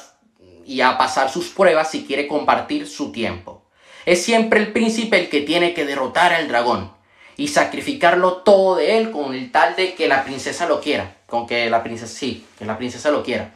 y 0.65 0.81
a 0.81 0.97
pasar 0.97 1.31
sus 1.31 1.49
pruebas 1.49 1.89
si 1.89 2.05
quiere 2.05 2.27
compartir 2.27 2.87
su 2.87 3.11
tiempo. 3.11 3.63
Es 4.05 4.23
siempre 4.23 4.59
el 4.59 4.71
príncipe 4.71 5.17
el 5.17 5.29
que 5.29 5.41
tiene 5.41 5.73
que 5.73 5.85
derrotar 5.85 6.31
al 6.33 6.47
dragón 6.47 6.94
y 7.37 7.49
sacrificarlo 7.49 8.37
todo 8.37 8.75
de 8.75 8.97
él 8.97 9.11
con 9.11 9.33
el 9.33 9.51
tal 9.51 9.75
de 9.75 9.95
que 9.95 10.07
la 10.07 10.23
princesa 10.23 10.67
lo 10.67 10.81
quiera, 10.81 11.17
con 11.25 11.45
que 11.47 11.69
la 11.69 11.83
princesa 11.83 12.13
sí, 12.13 12.45
que 12.57 12.65
la 12.65 12.77
princesa 12.77 13.11
lo 13.11 13.23
quiera. 13.23 13.51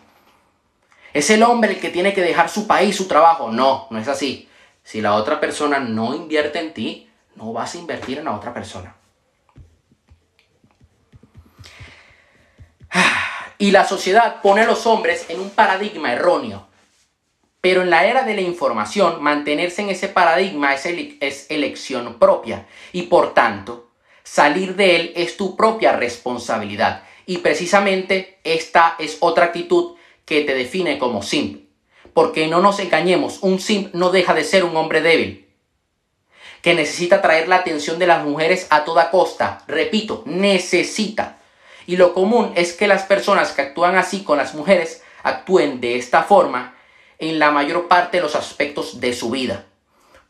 Es 1.13 1.29
el 1.29 1.43
hombre 1.43 1.74
el 1.74 1.79
que 1.79 1.89
tiene 1.89 2.13
que 2.13 2.21
dejar 2.21 2.50
su 2.50 2.67
país, 2.67 2.95
su 2.95 3.07
trabajo. 3.07 3.51
No, 3.51 3.88
no 3.89 4.00
es 4.00 4.07
así. 4.07 4.48
Si 4.83 5.01
la 5.01 5.15
otra 5.15 5.39
persona 5.39 5.79
no 5.79 6.13
invierte 6.13 6.59
en 6.59 6.74
ti, 6.74 7.09
no 7.36 7.53
vas 7.53 7.75
a 7.75 7.77
invertir 7.77 8.19
en 8.19 8.25
la 8.25 8.36
otra 8.36 8.53
persona. 8.53 8.95
Y 13.57 13.71
la 13.71 13.86
sociedad 13.86 14.41
pone 14.41 14.62
a 14.62 14.65
los 14.65 14.86
hombres 14.86 15.25
en 15.29 15.41
un 15.41 15.50
paradigma 15.50 16.13
erróneo. 16.13 16.68
Pero 17.61 17.81
en 17.81 17.89
la 17.89 18.05
era 18.05 18.23
de 18.23 18.35
la 18.35 18.41
información, 18.41 19.21
mantenerse 19.21 19.81
en 19.81 19.89
ese 19.89 20.07
paradigma 20.07 20.73
es, 20.73 20.85
es 20.85 21.45
elección 21.49 22.17
propia. 22.17 22.67
Y 22.93 23.03
por 23.03 23.33
tanto, 23.33 23.91
salir 24.23 24.75
de 24.75 24.95
él 24.95 25.13
es 25.15 25.35
tu 25.35 25.55
propia 25.55 25.93
responsabilidad. 25.93 27.03
Y 27.25 27.39
precisamente 27.39 28.39
esta 28.43 28.95
es 28.97 29.17
otra 29.19 29.45
actitud 29.45 29.95
que 30.25 30.41
te 30.41 30.55
define 30.55 30.97
como 30.97 31.21
simp. 31.21 31.65
Porque 32.13 32.47
no 32.47 32.61
nos 32.61 32.79
engañemos, 32.79 33.39
un 33.41 33.59
simp 33.59 33.93
no 33.93 34.11
deja 34.11 34.33
de 34.33 34.43
ser 34.43 34.63
un 34.63 34.75
hombre 34.75 35.01
débil 35.01 35.49
que 36.61 36.73
necesita 36.73 37.17
atraer 37.17 37.47
la 37.47 37.57
atención 37.57 37.99
de 37.99 38.07
las 38.07 38.23
mujeres 38.23 38.67
a 38.69 38.83
toda 38.83 39.11
costa. 39.11 39.63
Repito, 39.67 40.23
necesita. 40.25 41.37
Y 41.87 41.97
lo 41.97 42.13
común 42.13 42.51
es 42.55 42.73
que 42.73 42.87
las 42.87 43.03
personas 43.03 43.51
que 43.51 43.61
actúan 43.61 43.95
así 43.95 44.23
con 44.23 44.37
las 44.37 44.53
mujeres 44.53 45.03
actúen 45.23 45.79
de 45.81 45.97
esta 45.97 46.23
forma 46.23 46.75
en 47.19 47.38
la 47.38 47.51
mayor 47.51 47.88
parte 47.88 48.17
de 48.17 48.23
los 48.23 48.35
aspectos 48.35 48.99
de 48.99 49.13
su 49.13 49.29
vida. 49.29 49.65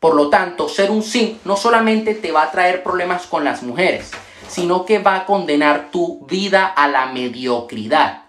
Por 0.00 0.14
lo 0.14 0.28
tanto, 0.28 0.68
ser 0.68 0.90
un 0.90 1.02
simp 1.02 1.44
no 1.44 1.56
solamente 1.56 2.14
te 2.14 2.32
va 2.32 2.42
a 2.42 2.50
traer 2.50 2.82
problemas 2.82 3.26
con 3.26 3.44
las 3.44 3.62
mujeres, 3.62 4.10
sino 4.48 4.84
que 4.84 4.98
va 4.98 5.16
a 5.16 5.26
condenar 5.26 5.90
tu 5.90 6.26
vida 6.26 6.66
a 6.66 6.88
la 6.88 7.06
mediocridad. 7.06 8.24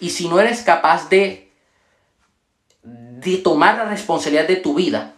Y 0.00 0.10
si 0.10 0.28
no 0.28 0.38
eres 0.38 0.62
capaz 0.62 1.08
de, 1.08 1.50
de 2.82 3.38
tomar 3.38 3.76
la 3.76 3.84
responsabilidad 3.86 4.46
de 4.46 4.56
tu 4.56 4.74
vida, 4.74 5.14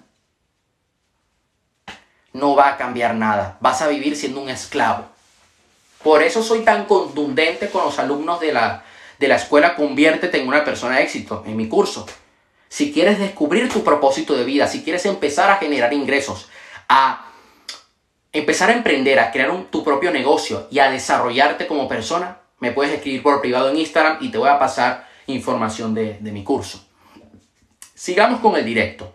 no 2.32 2.54
va 2.54 2.68
a 2.68 2.76
cambiar 2.76 3.14
nada. 3.14 3.58
Vas 3.60 3.82
a 3.82 3.88
vivir 3.88 4.16
siendo 4.16 4.40
un 4.40 4.48
esclavo. 4.48 5.06
Por 6.02 6.22
eso 6.22 6.42
soy 6.42 6.60
tan 6.60 6.84
contundente 6.84 7.68
con 7.68 7.84
los 7.84 7.98
alumnos 7.98 8.38
de 8.40 8.52
la, 8.52 8.84
de 9.18 9.28
la 9.28 9.36
escuela 9.36 9.74
Conviértete 9.74 10.40
en 10.40 10.46
una 10.46 10.64
persona 10.64 10.96
de 10.96 11.02
éxito 11.02 11.42
en 11.46 11.56
mi 11.56 11.68
curso. 11.68 12.06
Si 12.68 12.92
quieres 12.92 13.18
descubrir 13.18 13.72
tu 13.72 13.84
propósito 13.84 14.36
de 14.36 14.44
vida, 14.44 14.66
si 14.66 14.82
quieres 14.82 15.06
empezar 15.06 15.50
a 15.50 15.56
generar 15.56 15.92
ingresos, 15.92 16.48
a 16.88 17.26
empezar 18.32 18.70
a 18.70 18.74
emprender, 18.74 19.18
a 19.18 19.30
crear 19.30 19.50
tu 19.70 19.84
propio 19.84 20.10
negocio 20.10 20.68
y 20.70 20.78
a 20.78 20.90
desarrollarte 20.90 21.66
como 21.66 21.88
persona, 21.88 22.38
me 22.58 22.72
puedes 22.72 22.92
escribir 22.92 23.22
por 23.22 23.40
privado 23.40 23.70
en 23.70 23.78
Instagram 23.78 24.18
y 24.20 24.30
te 24.30 24.38
voy 24.38 24.48
a 24.48 24.58
pasar 24.58 25.08
información 25.26 25.94
de, 25.94 26.18
mi 26.20 26.44
curso. 26.44 26.84
Sigamos 27.94 28.40
con 28.40 28.56
el 28.56 28.64
directo. 28.64 29.14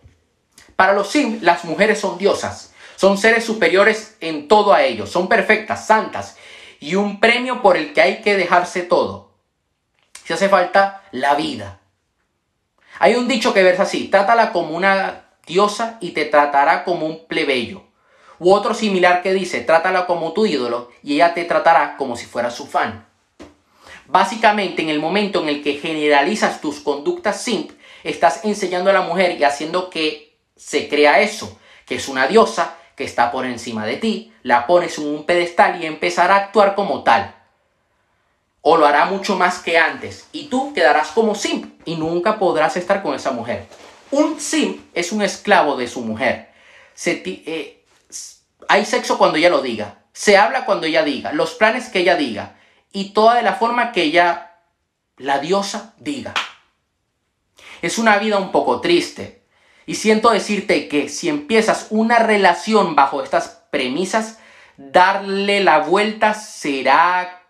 Para 0.75 0.93
los 0.93 1.10
Sim, 1.10 1.39
las 1.41 1.65
mujeres 1.65 2.00
son 2.00 2.17
diosas, 2.17 2.74
son 2.96 3.17
seres 3.17 3.43
superiores 3.43 4.17
en 4.22 4.48
todo 4.48 4.74
a 4.74 4.84
ellos, 4.84 5.10
son 5.10 5.27
perfectas, 5.27 5.86
santas 5.86 6.38
y 6.79 6.96
un 6.96 7.20
premio 7.20 7.62
por 7.62 7.77
el 7.77 7.93
que 7.93 8.01
hay 8.01 8.22
que 8.22 8.36
dejarse 8.36 8.81
todo. 8.81 9.31
Si 10.24 10.34
hace 10.34 10.50
falta, 10.50 11.03
la 11.12 11.36
vida. 11.36 11.80
Hay 13.03 13.15
un 13.15 13.27
dicho 13.27 13.51
que 13.51 13.63
versa 13.63 13.81
así, 13.81 14.10
trátala 14.10 14.51
como 14.51 14.77
una 14.77 15.24
diosa 15.48 15.98
y 16.01 16.12
te 16.12 16.25
tratará 16.25 16.84
como 16.84 17.08
un 17.08 17.25
plebeyo. 17.25 17.81
U 18.38 18.53
otro 18.53 18.75
similar 18.75 19.24
que 19.24 19.34
dice, 19.34 19.62
trátala 19.62 20.05
como 20.05 20.34
tu 20.34 20.46
ídolo 20.46 20.91
y 21.01 21.15
ella 21.15 21.34
te 21.34 21.46
tratará 21.46 21.98
como 21.98 22.15
si 22.15 22.27
fuera 22.27 22.51
su 22.51 22.67
fan. 22.67 23.08
Básicamente, 24.05 24.84
en 24.84 24.89
el 24.89 25.00
momento 25.00 25.41
en 25.41 25.50
el 25.50 25.63
que 25.63 25.79
generalizas 25.79 26.62
tus 26.62 26.79
conductas 26.79 27.41
simp, 27.41 27.72
estás 28.03 28.46
enseñando 28.46 28.91
a 28.91 28.93
la 28.93 29.01
mujer 29.01 29.36
y 29.39 29.46
haciendo 29.46 29.89
que 29.89 30.38
se 30.55 30.88
crea 30.88 31.22
eso, 31.22 31.58
que 31.88 31.96
es 31.96 32.08
una 32.08 32.27
diosa 32.27 32.77
que 32.96 33.03
está 33.03 33.31
por 33.31 33.48
encima 33.48 33.88
de 33.88 33.98
ti, 33.98 34.31
la 34.43 34.67
pones 34.67 35.00
en 35.00 35.08
un 35.08 35.25
pedestal 35.25 35.81
y 35.81 35.88
empezará 35.88 36.36
a 36.36 36.38
actuar 36.38 36.75
como 36.75 37.01
tal. 37.01 37.34
O 38.61 38.77
lo 38.77 38.85
hará 38.85 39.05
mucho 39.05 39.37
más 39.37 39.59
que 39.59 39.77
antes. 39.77 40.27
Y 40.31 40.45
tú 40.45 40.73
quedarás 40.73 41.09
como 41.09 41.35
simp 41.35 41.81
y 41.85 41.95
nunca 41.95 42.37
podrás 42.37 42.77
estar 42.77 43.01
con 43.01 43.15
esa 43.15 43.31
mujer. 43.31 43.67
Un 44.11 44.39
simp 44.39 44.81
es 44.93 45.11
un 45.11 45.21
esclavo 45.21 45.75
de 45.75 45.87
su 45.87 46.01
mujer. 46.01 46.51
Se 46.93 47.23
eh, 47.25 47.85
hay 48.67 48.85
sexo 48.85 49.17
cuando 49.17 49.37
ella 49.37 49.49
lo 49.49 49.61
diga. 49.61 50.03
se 50.13 50.37
habla 50.37 50.65
cuando 50.65 50.85
ella 50.85 51.03
diga, 51.03 51.31
los 51.31 51.53
planes 51.53 51.89
que 51.89 51.99
ella 51.99 52.15
diga 52.15 52.57
y 52.91 53.13
toda 53.13 53.35
de 53.35 53.43
la 53.43 53.55
forma 53.55 53.91
que 53.91 54.03
ella, 54.03 54.57
la 55.17 55.39
diosa, 55.39 55.93
diga. 55.97 56.33
Es 57.81 57.97
una 57.97 58.17
vida 58.17 58.37
un 58.37 58.51
poco 58.51 58.81
triste. 58.81 59.43
Y 59.85 59.95
siento 59.95 60.29
decirte 60.29 60.87
que 60.87 61.09
si 61.09 61.29
empiezas 61.29 61.87
una 61.89 62.19
relación 62.19 62.95
bajo 62.95 63.23
estas 63.23 63.63
premisas, 63.71 64.37
darle 64.77 65.61
la 65.61 65.79
vuelta 65.79 66.33
será 66.33 67.40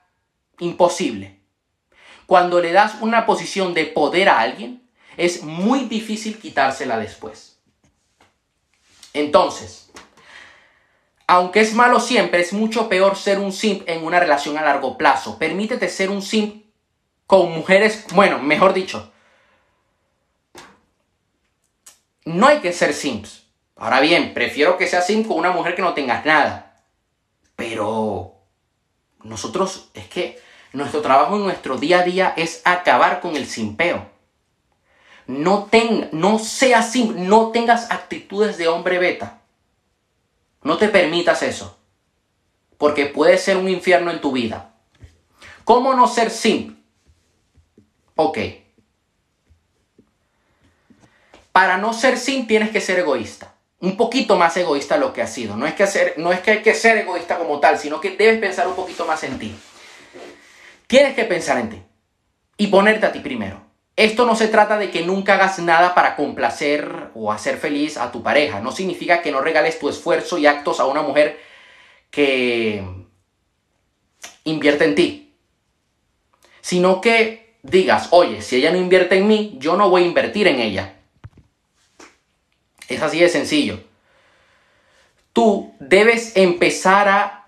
imposible. 0.62 1.40
Cuando 2.26 2.62
le 2.62 2.72
das 2.72 2.96
una 3.02 3.26
posición 3.26 3.74
de 3.74 3.86
poder 3.86 4.30
a 4.30 4.40
alguien, 4.40 4.90
es 5.18 5.44
muy 5.44 5.82
difícil 5.82 6.40
quitársela 6.40 6.98
después. 6.98 7.60
Entonces, 9.14 9.92
aunque 11.28 11.60
es 11.60 11.74
malo 11.74 12.00
siempre, 12.00 12.40
es 12.40 12.54
mucho 12.54 12.88
peor 12.88 13.18
ser 13.18 13.40
un 13.40 13.52
simp 13.52 13.88
en 13.88 14.04
una 14.04 14.20
relación 14.20 14.58
a 14.58 14.62
largo 14.62 14.98
plazo. 14.98 15.38
Permítete 15.38 15.90
ser 15.90 16.10
un 16.10 16.22
simp 16.22 16.66
con 17.28 17.52
mujeres, 17.52 18.06
bueno, 18.14 18.40
mejor 18.40 18.74
dicho, 18.74 19.12
no 22.26 22.48
hay 22.48 22.60
que 22.60 22.74
ser 22.74 22.94
simps. 22.94 23.48
Ahora 23.76 24.00
bien, 24.00 24.34
prefiero 24.34 24.78
que 24.78 24.88
sea 24.88 25.02
simp 25.02 25.28
con 25.28 25.38
una 25.38 25.52
mujer 25.52 25.76
que 25.76 25.82
no 25.82 25.94
tengas 25.94 26.26
nada. 26.26 26.84
Pero 27.56 28.36
nosotros, 29.24 29.90
es 29.94 30.08
que 30.08 30.40
nuestro 30.74 31.02
trabajo 31.02 31.36
en 31.36 31.44
nuestro 31.44 31.78
día 31.78 32.00
a 32.00 32.04
día 32.04 32.34
es 32.38 32.62
acabar 32.64 33.20
con 33.20 33.36
el 33.36 33.46
simpeo. 33.46 34.10
No, 35.28 35.68
ten, 35.70 36.10
no 36.12 36.40
seas 36.40 36.96
no 36.96 37.52
tengas 37.52 37.92
actitudes 37.92 38.58
de 38.58 38.68
hombre 38.68 38.98
beta. 38.98 39.42
No 40.64 40.78
te 40.78 40.90
permitas 40.90 41.44
eso. 41.44 41.78
Porque 42.78 43.06
puede 43.06 43.38
ser 43.38 43.58
un 43.58 43.70
infierno 43.70 44.12
en 44.12 44.22
tu 44.22 44.32
vida. 44.32 44.74
¿Cómo 45.64 45.94
no 45.94 46.08
ser 46.08 46.32
simp? 46.32 46.78
Ok. 48.16 48.38
Para 51.52 51.78
no 51.78 51.94
ser 51.94 52.18
simp 52.18 52.48
tienes 52.48 52.72
que 52.72 52.82
ser 52.82 53.00
egoísta. 53.00 53.54
Un 53.80 53.98
poquito 53.98 54.38
más 54.38 54.56
egoísta 54.58 54.98
lo 54.98 55.12
que 55.12 55.22
has 55.22 55.34
sido. 55.34 55.58
No 55.58 55.66
es 55.66 55.74
que, 55.74 55.86
ser, 55.88 56.16
no 56.18 56.32
es 56.32 56.40
que 56.40 56.52
hay 56.52 56.62
que 56.62 56.74
ser 56.74 56.98
egoísta 56.98 57.38
como 57.38 57.60
tal, 57.60 57.78
sino 57.78 58.00
que 58.00 58.16
debes 58.16 58.40
pensar 58.40 58.68
un 58.68 58.76
poquito 58.76 59.06
más 59.06 59.24
en 59.24 59.40
ti. 59.40 59.56
Tienes 60.92 61.16
que 61.16 61.24
pensar 61.24 61.58
en 61.58 61.70
ti 61.70 61.82
y 62.58 62.68
ponerte 62.68 63.06
a 63.06 63.14
ti 63.14 63.20
primero. 63.20 63.62
Esto 63.96 64.26
no 64.26 64.36
se 64.36 64.50
trata 64.50 64.78
de 64.78 64.92
que 64.92 65.06
nunca 65.06 65.36
hagas 65.36 65.58
nada 65.60 65.96
para 65.96 66.18
complacer 66.18 67.12
o 67.16 67.32
hacer 67.32 67.56
feliz 67.56 67.96
a 67.96 68.12
tu 68.12 68.22
pareja. 68.22 68.60
No 68.60 68.74
significa 68.74 69.22
que 69.22 69.32
no 69.32 69.40
regales 69.40 69.80
tu 69.80 69.88
esfuerzo 69.88 70.38
y 70.38 70.48
actos 70.48 70.82
a 70.82 70.86
una 70.88 71.02
mujer 71.02 71.40
que 72.10 72.84
invierte 74.44 74.84
en 74.84 74.96
ti. 74.96 75.34
Sino 76.60 77.00
que 77.00 77.56
digas, 77.64 78.10
oye, 78.12 78.42
si 78.42 78.58
ella 78.58 78.74
no 78.74 78.78
invierte 78.78 79.16
en 79.16 79.30
mí, 79.30 79.56
yo 79.60 79.78
no 79.78 79.90
voy 79.90 80.04
a 80.04 80.08
invertir 80.08 80.50
en 80.50 80.60
ella. 80.60 80.96
Es 82.90 83.02
así 83.02 83.18
de 83.18 83.30
sencillo. 83.30 83.82
Tú 85.32 85.74
debes 85.80 86.36
empezar 86.36 87.08
a 87.08 87.48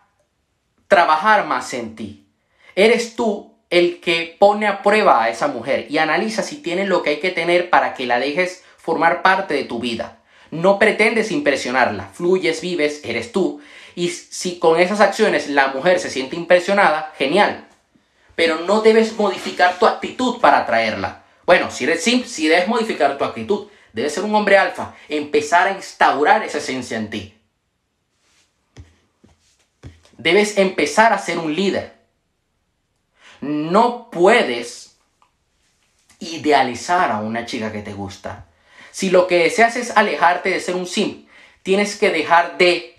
trabajar 0.88 1.46
más 1.46 1.74
en 1.74 1.98
ti 1.98 2.23
Eres 2.76 3.16
tú 3.16 3.54
el 3.70 4.00
que 4.00 4.36
pone 4.40 4.68
a 4.68 4.84
prueba 4.84 5.24
a 5.24 5.30
esa 5.30 5.48
mujer 5.48 5.88
y 5.90 5.98
analiza 5.98 6.44
si 6.44 6.58
tiene 6.58 6.86
lo 6.86 7.02
que 7.02 7.12
hay 7.12 7.20
que 7.20 7.32
tener 7.32 7.70
para 7.70 7.94
que 7.94 8.06
la 8.06 8.20
dejes 8.20 8.64
formar 8.78 9.22
parte 9.22 9.54
de 9.54 9.64
tu 9.64 9.80
vida. 9.80 10.20
No 10.52 10.78
pretendes 10.78 11.32
impresionarla, 11.32 12.10
fluyes, 12.14 12.62
vives, 12.62 13.02
eres 13.04 13.32
tú. 13.32 13.62
Y 13.96 14.10
si 14.10 14.60
con 14.60 14.80
esas 14.80 15.02
acciones 15.02 15.50
la 15.50 15.70
mujer 15.70 16.00
se 16.00 16.12
siente 16.12 16.36
impresionada, 16.36 17.12
genial. 17.18 17.68
Pero 18.36 18.60
no 18.60 18.82
debes 18.82 19.14
modificar 19.14 19.80
tu 19.80 19.88
actitud 19.88 20.40
para 20.40 20.60
atraerla. 20.60 21.24
Bueno, 21.46 21.72
si 21.72 21.86
eres 21.86 22.04
simp, 22.04 22.26
si 22.26 22.48
debes 22.48 22.68
modificar 22.68 23.18
tu 23.18 23.24
actitud. 23.24 23.68
Debes 23.94 24.14
ser 24.14 24.24
un 24.24 24.34
hombre 24.34 24.58
alfa, 24.58 24.96
empezar 25.08 25.68
a 25.68 25.72
instaurar 25.72 26.44
esa 26.44 26.58
esencia 26.58 26.98
en 26.98 27.10
ti. 27.10 27.34
Debes 30.18 30.58
empezar 30.58 31.14
a 31.14 31.20
ser 31.20 31.38
un 31.38 31.56
líder 31.56 32.03
no 33.44 34.10
puedes 34.10 34.96
idealizar 36.20 37.12
a 37.12 37.20
una 37.20 37.46
chica 37.46 37.74
que 37.74 37.82
te 37.82 37.94
gusta. 37.94 38.46
Si 38.92 39.10
lo 39.10 39.28
que 39.28 39.40
deseas 39.40 39.76
es 39.76 39.96
alejarte 39.98 40.50
de 40.50 40.62
ser 40.62 40.76
un 40.76 40.88
sim, 40.88 41.26
tienes 41.62 41.98
que 41.98 42.10
dejar 42.10 42.58
de 42.58 42.96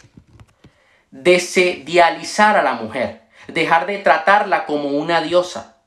desedializar 1.11 2.59
a 2.59 2.63
la 2.63 2.75
mujer, 2.75 3.23
dejar 3.49 3.87
de 3.87 3.99
tratarla 3.99 4.67
como 4.67 4.91
una 4.91 5.23
diosa 5.23 5.79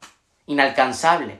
inalcanzable 0.47 1.39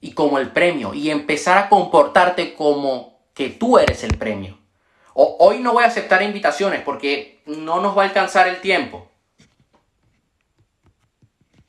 y 0.00 0.12
como 0.12 0.38
el 0.38 0.52
premio 0.52 0.94
y 0.94 1.10
empezar 1.10 1.58
a 1.58 1.68
comportarte 1.68 2.54
como 2.54 3.18
que 3.34 3.48
tú 3.48 3.78
eres 3.78 4.04
el 4.04 4.16
premio. 4.18 4.58
Hoy 5.14 5.58
no 5.58 5.72
voy 5.72 5.84
a 5.84 5.88
aceptar 5.88 6.22
invitaciones 6.22 6.82
porque 6.82 7.42
no 7.46 7.80
nos 7.80 7.96
va 7.96 8.02
a 8.02 8.06
alcanzar 8.06 8.46
el 8.46 8.60
tiempo. 8.60 9.08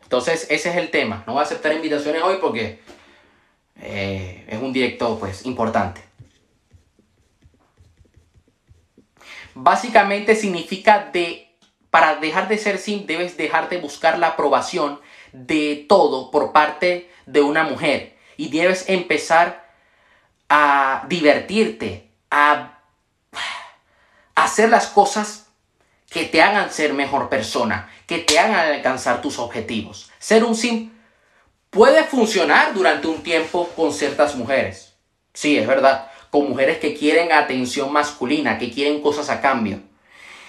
Entonces, 0.06 0.46
ese 0.50 0.70
es 0.70 0.76
el 0.78 0.92
tema. 0.92 1.24
No 1.26 1.34
voy 1.34 1.42
a 1.42 1.46
aceptar 1.46 1.74
invitaciones 1.74 2.22
hoy 2.22 2.38
porque 2.40 2.80
eh, 3.82 4.46
es 4.48 4.62
un 4.62 4.72
directo, 4.72 5.18
pues, 5.20 5.46
importante. 5.46 6.02
Básicamente 9.56 10.36
significa 10.36 11.10
de, 11.12 11.58
para 11.90 12.18
dejar 12.18 12.48
de 12.48 12.60
ser 12.60 12.78
sim, 12.78 13.08
debes 13.08 13.36
dejar 13.36 13.68
de 13.70 13.78
buscar 13.78 14.20
la 14.20 14.28
aprobación 14.28 15.02
de 15.34 15.86
todo 15.90 16.30
por 16.30 16.52
parte 16.52 17.10
de 17.26 17.42
una 17.42 17.64
mujer. 17.64 18.16
Y 18.38 18.50
debes 18.50 18.88
empezar 18.88 19.74
a 20.50 21.06
divertirte, 21.10 22.12
a 22.30 22.80
hacer 24.36 24.70
las 24.70 24.88
cosas 24.88 25.45
que 26.10 26.26
te 26.26 26.42
hagan 26.42 26.72
ser 26.72 26.94
mejor 26.94 27.30
persona, 27.30 27.90
que 28.08 28.20
te 28.20 28.40
hagan 28.40 28.74
alcanzar 28.74 29.22
tus 29.22 29.40
objetivos. 29.40 30.12
Ser 30.20 30.44
un 30.44 30.56
sim 30.56 30.92
puede 31.70 32.04
funcionar 32.04 32.74
durante 32.74 33.08
un 33.08 33.22
tiempo 33.22 33.70
con 33.76 33.92
ciertas 33.92 34.36
mujeres. 34.36 34.94
Sí, 35.34 35.58
es 35.58 35.68
verdad, 35.68 36.10
con 36.30 36.50
mujeres 36.50 36.78
que 36.80 36.96
quieren 36.96 37.32
atención 37.32 37.92
masculina, 37.92 38.58
que 38.58 38.72
quieren 38.72 39.02
cosas 39.02 39.30
a 39.30 39.42
cambio. 39.42 39.82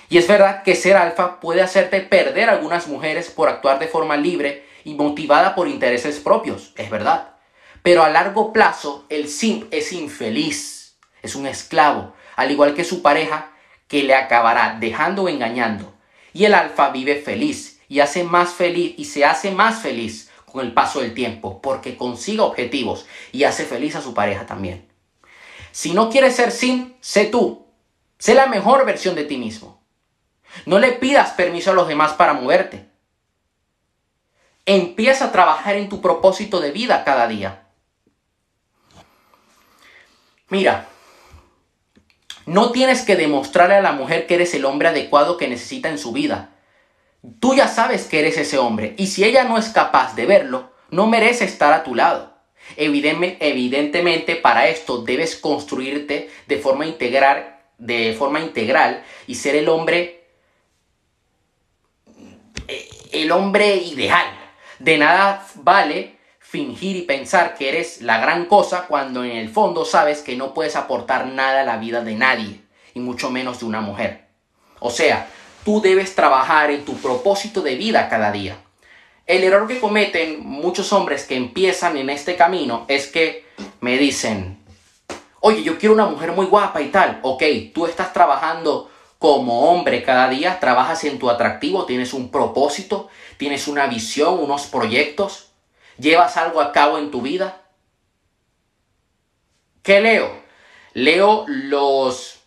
Y 0.09 0.19
es 0.19 0.29
verdad 0.29 0.63
que 0.63 0.77
ser 0.77 0.97
alfa 0.97 1.41
puede 1.41 1.63
hacerte 1.63 2.01
perder 2.01 2.49
algunas 2.49 2.87
mujeres 2.87 3.29
por 3.29 3.49
actuar 3.49 3.79
de 3.79 3.89
forma 3.89 4.17
libre 4.17 4.65
y 4.85 4.95
motivada 4.95 5.57
por 5.57 5.67
intereses 5.67 6.21
propios, 6.21 6.73
es 6.77 6.91
verdad. 6.91 7.31
Pero 7.83 8.05
a 8.05 8.11
largo 8.11 8.53
plazo 8.53 9.05
el 9.09 9.29
simp 9.29 9.73
es 9.73 9.93
infeliz, 9.93 10.97
es 11.23 11.35
un 11.35 11.47
esclavo, 11.47 12.15
al 12.37 12.53
igual 12.53 12.75
que 12.75 12.85
su 12.85 13.03
pareja 13.03 13.51
que 13.89 14.03
le 14.03 14.15
acabará 14.15 14.77
dejando 14.81 15.25
o 15.25 15.29
engañando 15.29 15.95
y 16.33 16.45
el 16.45 16.55
alfa 16.55 16.91
vive 16.91 17.17
feliz 17.17 17.81
y 17.89 18.01
hace 18.01 18.25
más 18.25 18.53
feliz 18.53 18.95
y 18.99 19.07
se 19.07 19.25
hace 19.25 19.53
más 19.53 19.81
feliz 19.81 20.31
con 20.45 20.65
el 20.65 20.73
paso 20.73 21.01
del 21.01 21.15
tiempo 21.15 21.63
porque 21.63 21.97
consigue 21.97 22.41
objetivos 22.41 23.07
y 23.33 23.45
hace 23.45 23.65
feliz 23.65 23.97
a 23.97 24.03
su 24.03 24.13
pareja 24.13 24.45
también. 24.45 24.87
Si 25.73 25.93
no 25.93 26.11
quieres 26.11 26.37
ser 26.37 26.53
sin, 26.53 26.97
sé 27.01 27.27
tú. 27.27 27.67
Sé 28.19 28.35
la 28.35 28.47
mejor 28.47 28.85
versión 28.87 29.15
de 29.15 29.25
ti 29.25 29.37
mismo. 29.37 29.83
No 30.65 30.79
le 30.79 30.93
pidas 30.93 31.33
permiso 31.33 31.71
a 31.71 31.75
los 31.75 31.89
demás 31.89 32.15
para 32.15 32.33
moverte. 32.33 32.89
Empieza 34.65 35.27
a 35.27 35.33
trabajar 35.33 35.77
en 35.77 35.89
tu 35.89 36.01
propósito 36.01 36.61
de 36.61 36.71
vida 36.71 37.05
cada 37.05 37.29
día. 37.29 37.67
Mira, 40.49 40.89
no 42.47 42.71
tienes 42.71 43.03
que 43.03 43.17
demostrarle 43.17 43.75
a 43.75 43.83
la 43.83 43.93
mujer 43.93 44.27
que 44.27 44.37
eres 44.37 44.55
el 44.55 44.65
hombre 44.65 44.89
adecuado 44.89 45.37
que 45.37 45.49
necesita 45.49 45.89
en 45.89 45.99
su 45.99 46.13
vida. 46.13 46.51
Tú 47.41 47.55
ya 47.55 47.69
sabes 47.69 48.05
que 48.05 48.21
eres 48.21 48.39
ese 48.39 48.59
hombre 48.59 48.95
y 48.97 49.09
si 49.09 49.25
ella 49.25 49.45
no 49.45 49.59
es 49.59 49.69
capaz 49.69 50.15
de 50.15 50.27
verlo, 50.27 50.71
no 50.91 51.09
merece 51.09 51.45
estar 51.45 51.73
a 51.73 51.83
tu 51.83 51.95
lado. 51.95 52.35
Evidentemente, 52.77 54.37
para 54.37 54.69
esto 54.69 55.03
debes 55.03 55.37
construirte 55.37 56.31
de 56.47 56.59
forma 56.59 56.87
integral, 56.87 57.59
de 57.79 58.15
forma 58.17 58.41
integral 58.41 59.05
y 59.27 59.35
ser 59.35 59.57
el 59.57 59.69
hombre 59.69 60.25
el 63.13 63.33
hombre 63.33 63.77
ideal. 63.77 64.27
De 64.79 64.99
nada 64.99 65.47
vale 65.57 66.16
fingir 66.49 66.97
y 66.97 67.03
pensar 67.03 67.57
que 67.57 67.69
eres 67.69 68.03
la 68.03 68.19
gran 68.21 68.45
cosa 68.45 68.87
cuando 68.87 69.25
en 69.25 69.33
el 69.33 69.49
fondo 69.49 69.85
sabes 69.85 70.23
que 70.23 70.37
no 70.37 70.55
puedes 70.55 70.77
aportar 70.77 71.27
nada 71.27 71.63
a 71.63 71.65
la 71.65 71.77
vida 71.77 72.03
de 72.03 72.15
nadie, 72.15 72.61
y 72.95 73.01
mucho 73.01 73.31
menos 73.31 73.59
de 73.59 73.67
una 73.67 73.81
mujer. 73.81 74.29
O 74.79 74.91
sea, 74.91 75.27
tú 75.65 75.81
debes 75.81 76.15
trabajar 76.15 76.71
en 76.71 76.85
tu 76.85 76.95
propósito 76.99 77.63
de 77.63 77.75
vida 77.75 78.09
cada 78.09 78.31
día. 78.31 78.59
El 79.27 79.43
error 79.43 79.67
que 79.67 79.81
cometen 79.81 80.47
muchos 80.47 80.93
hombres 80.93 81.25
que 81.25 81.37
empiezan 81.37 81.97
en 81.97 82.11
este 82.11 82.37
camino 82.37 82.85
es 82.87 83.09
que 83.09 83.45
me 83.81 83.99
dicen, 83.99 84.61
oye, 85.41 85.65
yo 85.65 85.79
quiero 85.79 85.95
una 85.95 86.07
mujer 86.07 86.31
muy 86.31 86.47
guapa 86.47 86.81
y 86.81 86.91
tal. 86.91 87.19
Ok, 87.23 87.43
tú 87.75 87.87
estás 87.87 88.13
trabajando 88.13 88.89
como 89.19 89.73
hombre 89.73 90.05
cada 90.05 90.29
día, 90.29 90.61
trabajas 90.61 91.03
en 91.03 91.19
tu 91.19 91.29
atractivo, 91.29 91.87
tienes 91.87 92.13
un 92.13 92.31
propósito, 92.31 93.09
tienes 93.37 93.67
una 93.67 93.89
visión, 93.89 94.39
unos 94.39 94.67
proyectos, 94.67 95.46
llevas 95.99 96.37
algo 96.37 96.61
a 96.61 96.73
cabo 96.73 96.99
en 96.99 97.11
tu 97.11 97.23
vida. 97.23 97.63
¿Qué 99.83 100.01
leo? 100.01 100.31
Leo 100.95 101.45
los, 101.47 102.41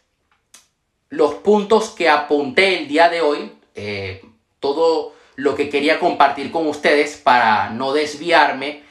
los 1.10 1.36
puntos 1.36 1.92
que 1.92 2.10
apunté 2.10 2.80
el 2.80 2.88
día 2.88 3.10
de 3.10 3.22
hoy, 3.22 3.52
eh, 3.76 4.22
todo 4.60 5.14
lo 5.36 5.56
que 5.56 5.70
quería 5.70 6.00
compartir 6.00 6.52
con 6.52 6.68
ustedes 6.68 7.16
para 7.16 7.70
no 7.70 7.94
desviarme 7.94 8.84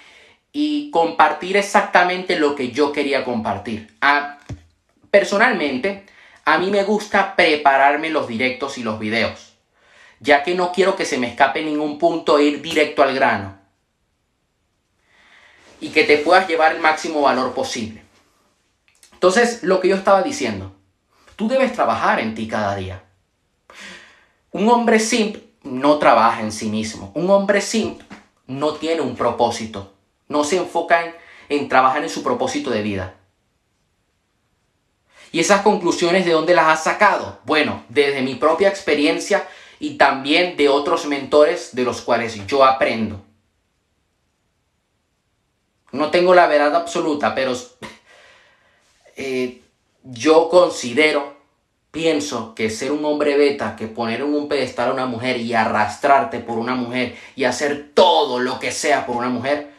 y 0.53 0.91
compartir 0.91 1.57
exactamente 1.57 2.39
lo 2.39 2.55
que 2.55 2.71
yo 2.71 2.91
quería 2.93 3.25
compartir. 3.25 3.95
Ah, 4.01 4.39
personalmente, 5.11 6.07
a 6.45 6.57
mí 6.57 6.71
me 6.71 6.85
gusta 6.85 7.37
prepararme 7.37 8.09
los 8.09 8.27
directos 8.27 8.79
y 8.79 8.83
los 8.83 8.99
videos, 8.99 9.57
ya 10.21 10.43
que 10.43 10.55
no 10.55 10.73
quiero 10.73 10.97
que 10.97 11.05
se 11.05 11.19
me 11.19 11.29
escape 11.29 11.63
ningún 11.63 11.99
punto 11.99 12.39
e 12.39 12.45
ir 12.45 12.63
directo 12.63 13.03
al 13.03 13.15
grano. 13.15 13.58
Y 15.81 15.91
que 15.91 16.05
te 16.05 16.19
puedas 16.19 16.49
llevar 16.49 16.75
el 16.75 16.81
máximo 16.81 17.23
valor 17.23 17.55
posible. 17.55 18.03
Entonces, 19.13 19.63
lo 19.63 19.81
que 19.81 19.89
yo 19.89 19.97
estaba 19.97 20.23
diciendo, 20.23 20.73
tú 21.37 21.49
debes 21.49 21.73
trabajar 21.73 22.21
en 22.21 22.35
ti 22.35 22.49
cada 22.49 22.75
día. 22.77 23.05
Un 24.51 24.69
hombre 24.69 25.01
simp 25.01 25.37
no 25.63 25.99
trabaja 25.99 26.41
en 26.41 26.53
sí 26.53 26.69
mismo. 26.69 27.13
Un 27.15 27.31
hombre 27.31 27.61
simp 27.61 28.01
no 28.47 28.75
tiene 28.75 29.01
un 29.01 29.17
propósito. 29.17 29.93
No 30.29 30.45
se 30.45 30.57
enfoca 30.57 31.05
en, 31.05 31.15
en 31.49 31.69
trabajar 31.69 32.03
en 32.03 32.11
su 32.11 32.23
propósito 32.23 32.71
de 32.71 32.83
vida. 32.83 33.15
¿Y 35.31 35.41
esas 35.41 35.61
conclusiones 35.61 36.25
de 36.25 36.33
dónde 36.33 36.55
las 36.55 36.69
has 36.69 36.85
sacado? 36.85 37.41
Bueno, 37.45 37.85
desde 37.89 38.23
mi 38.23 38.35
propia 38.35 38.69
experiencia 38.69 39.47
y 39.79 39.97
también 39.97 40.57
de 40.57 40.69
otros 40.69 41.07
mentores 41.07 41.75
de 41.75 41.85
los 41.85 42.01
cuales 42.01 42.47
yo 42.47 42.65
aprendo. 42.65 43.23
No 45.93 46.11
tengo 46.11 46.35
la 46.35 46.47
verdad 46.47 46.75
absoluta, 46.75 47.35
pero 47.35 47.55
eh, 49.17 49.63
yo 50.05 50.49
considero, 50.49 51.37
pienso 51.91 52.55
que 52.55 52.71
ser 52.71 52.93
un 52.93 53.05
hombre 53.05 53.37
beta, 53.37 53.75
que 53.75 53.89
poner 53.89 54.21
en 54.21 54.35
un 54.35 54.49
pedestal 54.49 54.91
a 54.91 54.93
una 54.93 55.07
mujer 55.07 55.39
y 55.39 55.55
arrastrarte 55.55 56.41
por 56.41 56.59
una 56.59 56.75
mujer 56.75 57.17
y 57.37 57.45
hacer 57.45 57.91
todo 57.95 58.39
lo 58.39 58.59
que 58.59 58.71
sea 58.71 59.07
por 59.07 59.17
una 59.17 59.29
mujer, 59.29 59.71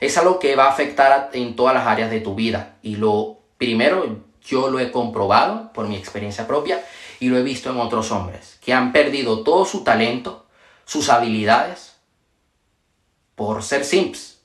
es 0.00 0.16
algo 0.16 0.38
que 0.38 0.56
va 0.56 0.66
a 0.66 0.70
afectar 0.70 1.30
en 1.32 1.56
todas 1.56 1.74
las 1.74 1.86
áreas 1.86 2.10
de 2.10 2.20
tu 2.20 2.34
vida. 2.34 2.76
Y 2.82 2.96
lo 2.96 3.38
primero, 3.58 4.22
yo 4.42 4.70
lo 4.70 4.80
he 4.80 4.90
comprobado 4.90 5.72
por 5.72 5.88
mi 5.88 5.96
experiencia 5.96 6.46
propia 6.46 6.82
y 7.20 7.28
lo 7.28 7.36
he 7.36 7.42
visto 7.42 7.70
en 7.70 7.78
otros 7.78 8.10
hombres 8.12 8.58
que 8.62 8.72
han 8.72 8.92
perdido 8.92 9.42
todo 9.42 9.64
su 9.64 9.82
talento, 9.82 10.46
sus 10.84 11.08
habilidades, 11.08 11.96
por 13.34 13.62
ser 13.62 13.84
simps. 13.84 14.37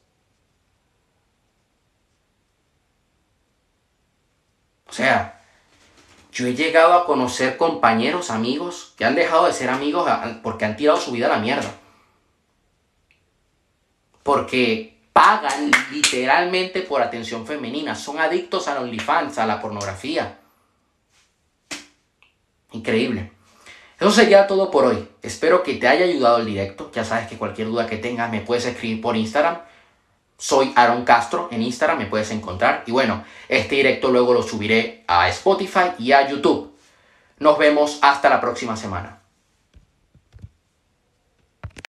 O 4.93 4.95
sea, 4.95 5.41
yo 6.31 6.45
he 6.45 6.53
llegado 6.53 6.93
a 6.93 7.07
conocer 7.07 7.57
compañeros, 7.57 8.29
amigos, 8.29 8.93
que 8.95 9.05
han 9.05 9.15
dejado 9.15 9.47
de 9.47 9.53
ser 9.53 9.71
amigos 9.71 10.07
porque 10.43 10.65
han 10.65 10.77
tirado 10.77 10.99
su 10.99 11.11
vida 11.11 11.25
a 11.25 11.29
la 11.29 11.39
mierda. 11.39 11.73
Porque 14.21 14.99
pagan 15.11 15.71
literalmente 15.91 16.83
por 16.83 17.01
atención 17.01 17.47
femenina. 17.47 17.95
Son 17.95 18.19
adictos 18.19 18.67
a 18.67 18.79
OnlyFans, 18.79 19.39
a 19.39 19.47
la 19.47 19.59
pornografía. 19.59 20.37
Increíble. 22.71 23.31
Eso 23.99 24.11
sería 24.11 24.45
todo 24.45 24.69
por 24.69 24.85
hoy. 24.85 25.07
Espero 25.23 25.63
que 25.63 25.73
te 25.73 25.87
haya 25.87 26.05
ayudado 26.05 26.37
el 26.37 26.45
directo. 26.45 26.91
Ya 26.93 27.03
sabes 27.03 27.27
que 27.27 27.39
cualquier 27.39 27.69
duda 27.69 27.87
que 27.87 27.97
tengas 27.97 28.29
me 28.29 28.41
puedes 28.41 28.65
escribir 28.65 29.01
por 29.01 29.17
Instagram. 29.17 29.57
Soy 30.43 30.73
Aaron 30.75 31.05
Castro 31.05 31.47
en 31.51 31.61
Instagram, 31.61 31.99
me 31.99 32.05
puedes 32.05 32.29
encontrar. 32.31 32.83
Y 32.85 32.91
bueno, 32.91 33.23
este 33.47 33.75
directo 33.75 34.11
luego 34.11 34.33
lo 34.33 34.43
subiré 34.43 35.05
a 35.07 35.29
Spotify 35.29 35.93
y 35.97 36.11
a 36.11 36.27
YouTube. 36.27 36.75
Nos 37.39 37.57
vemos 37.57 37.97
hasta 38.01 38.29
la 38.29 38.41
próxima 38.41 38.75
semana. 38.75 39.22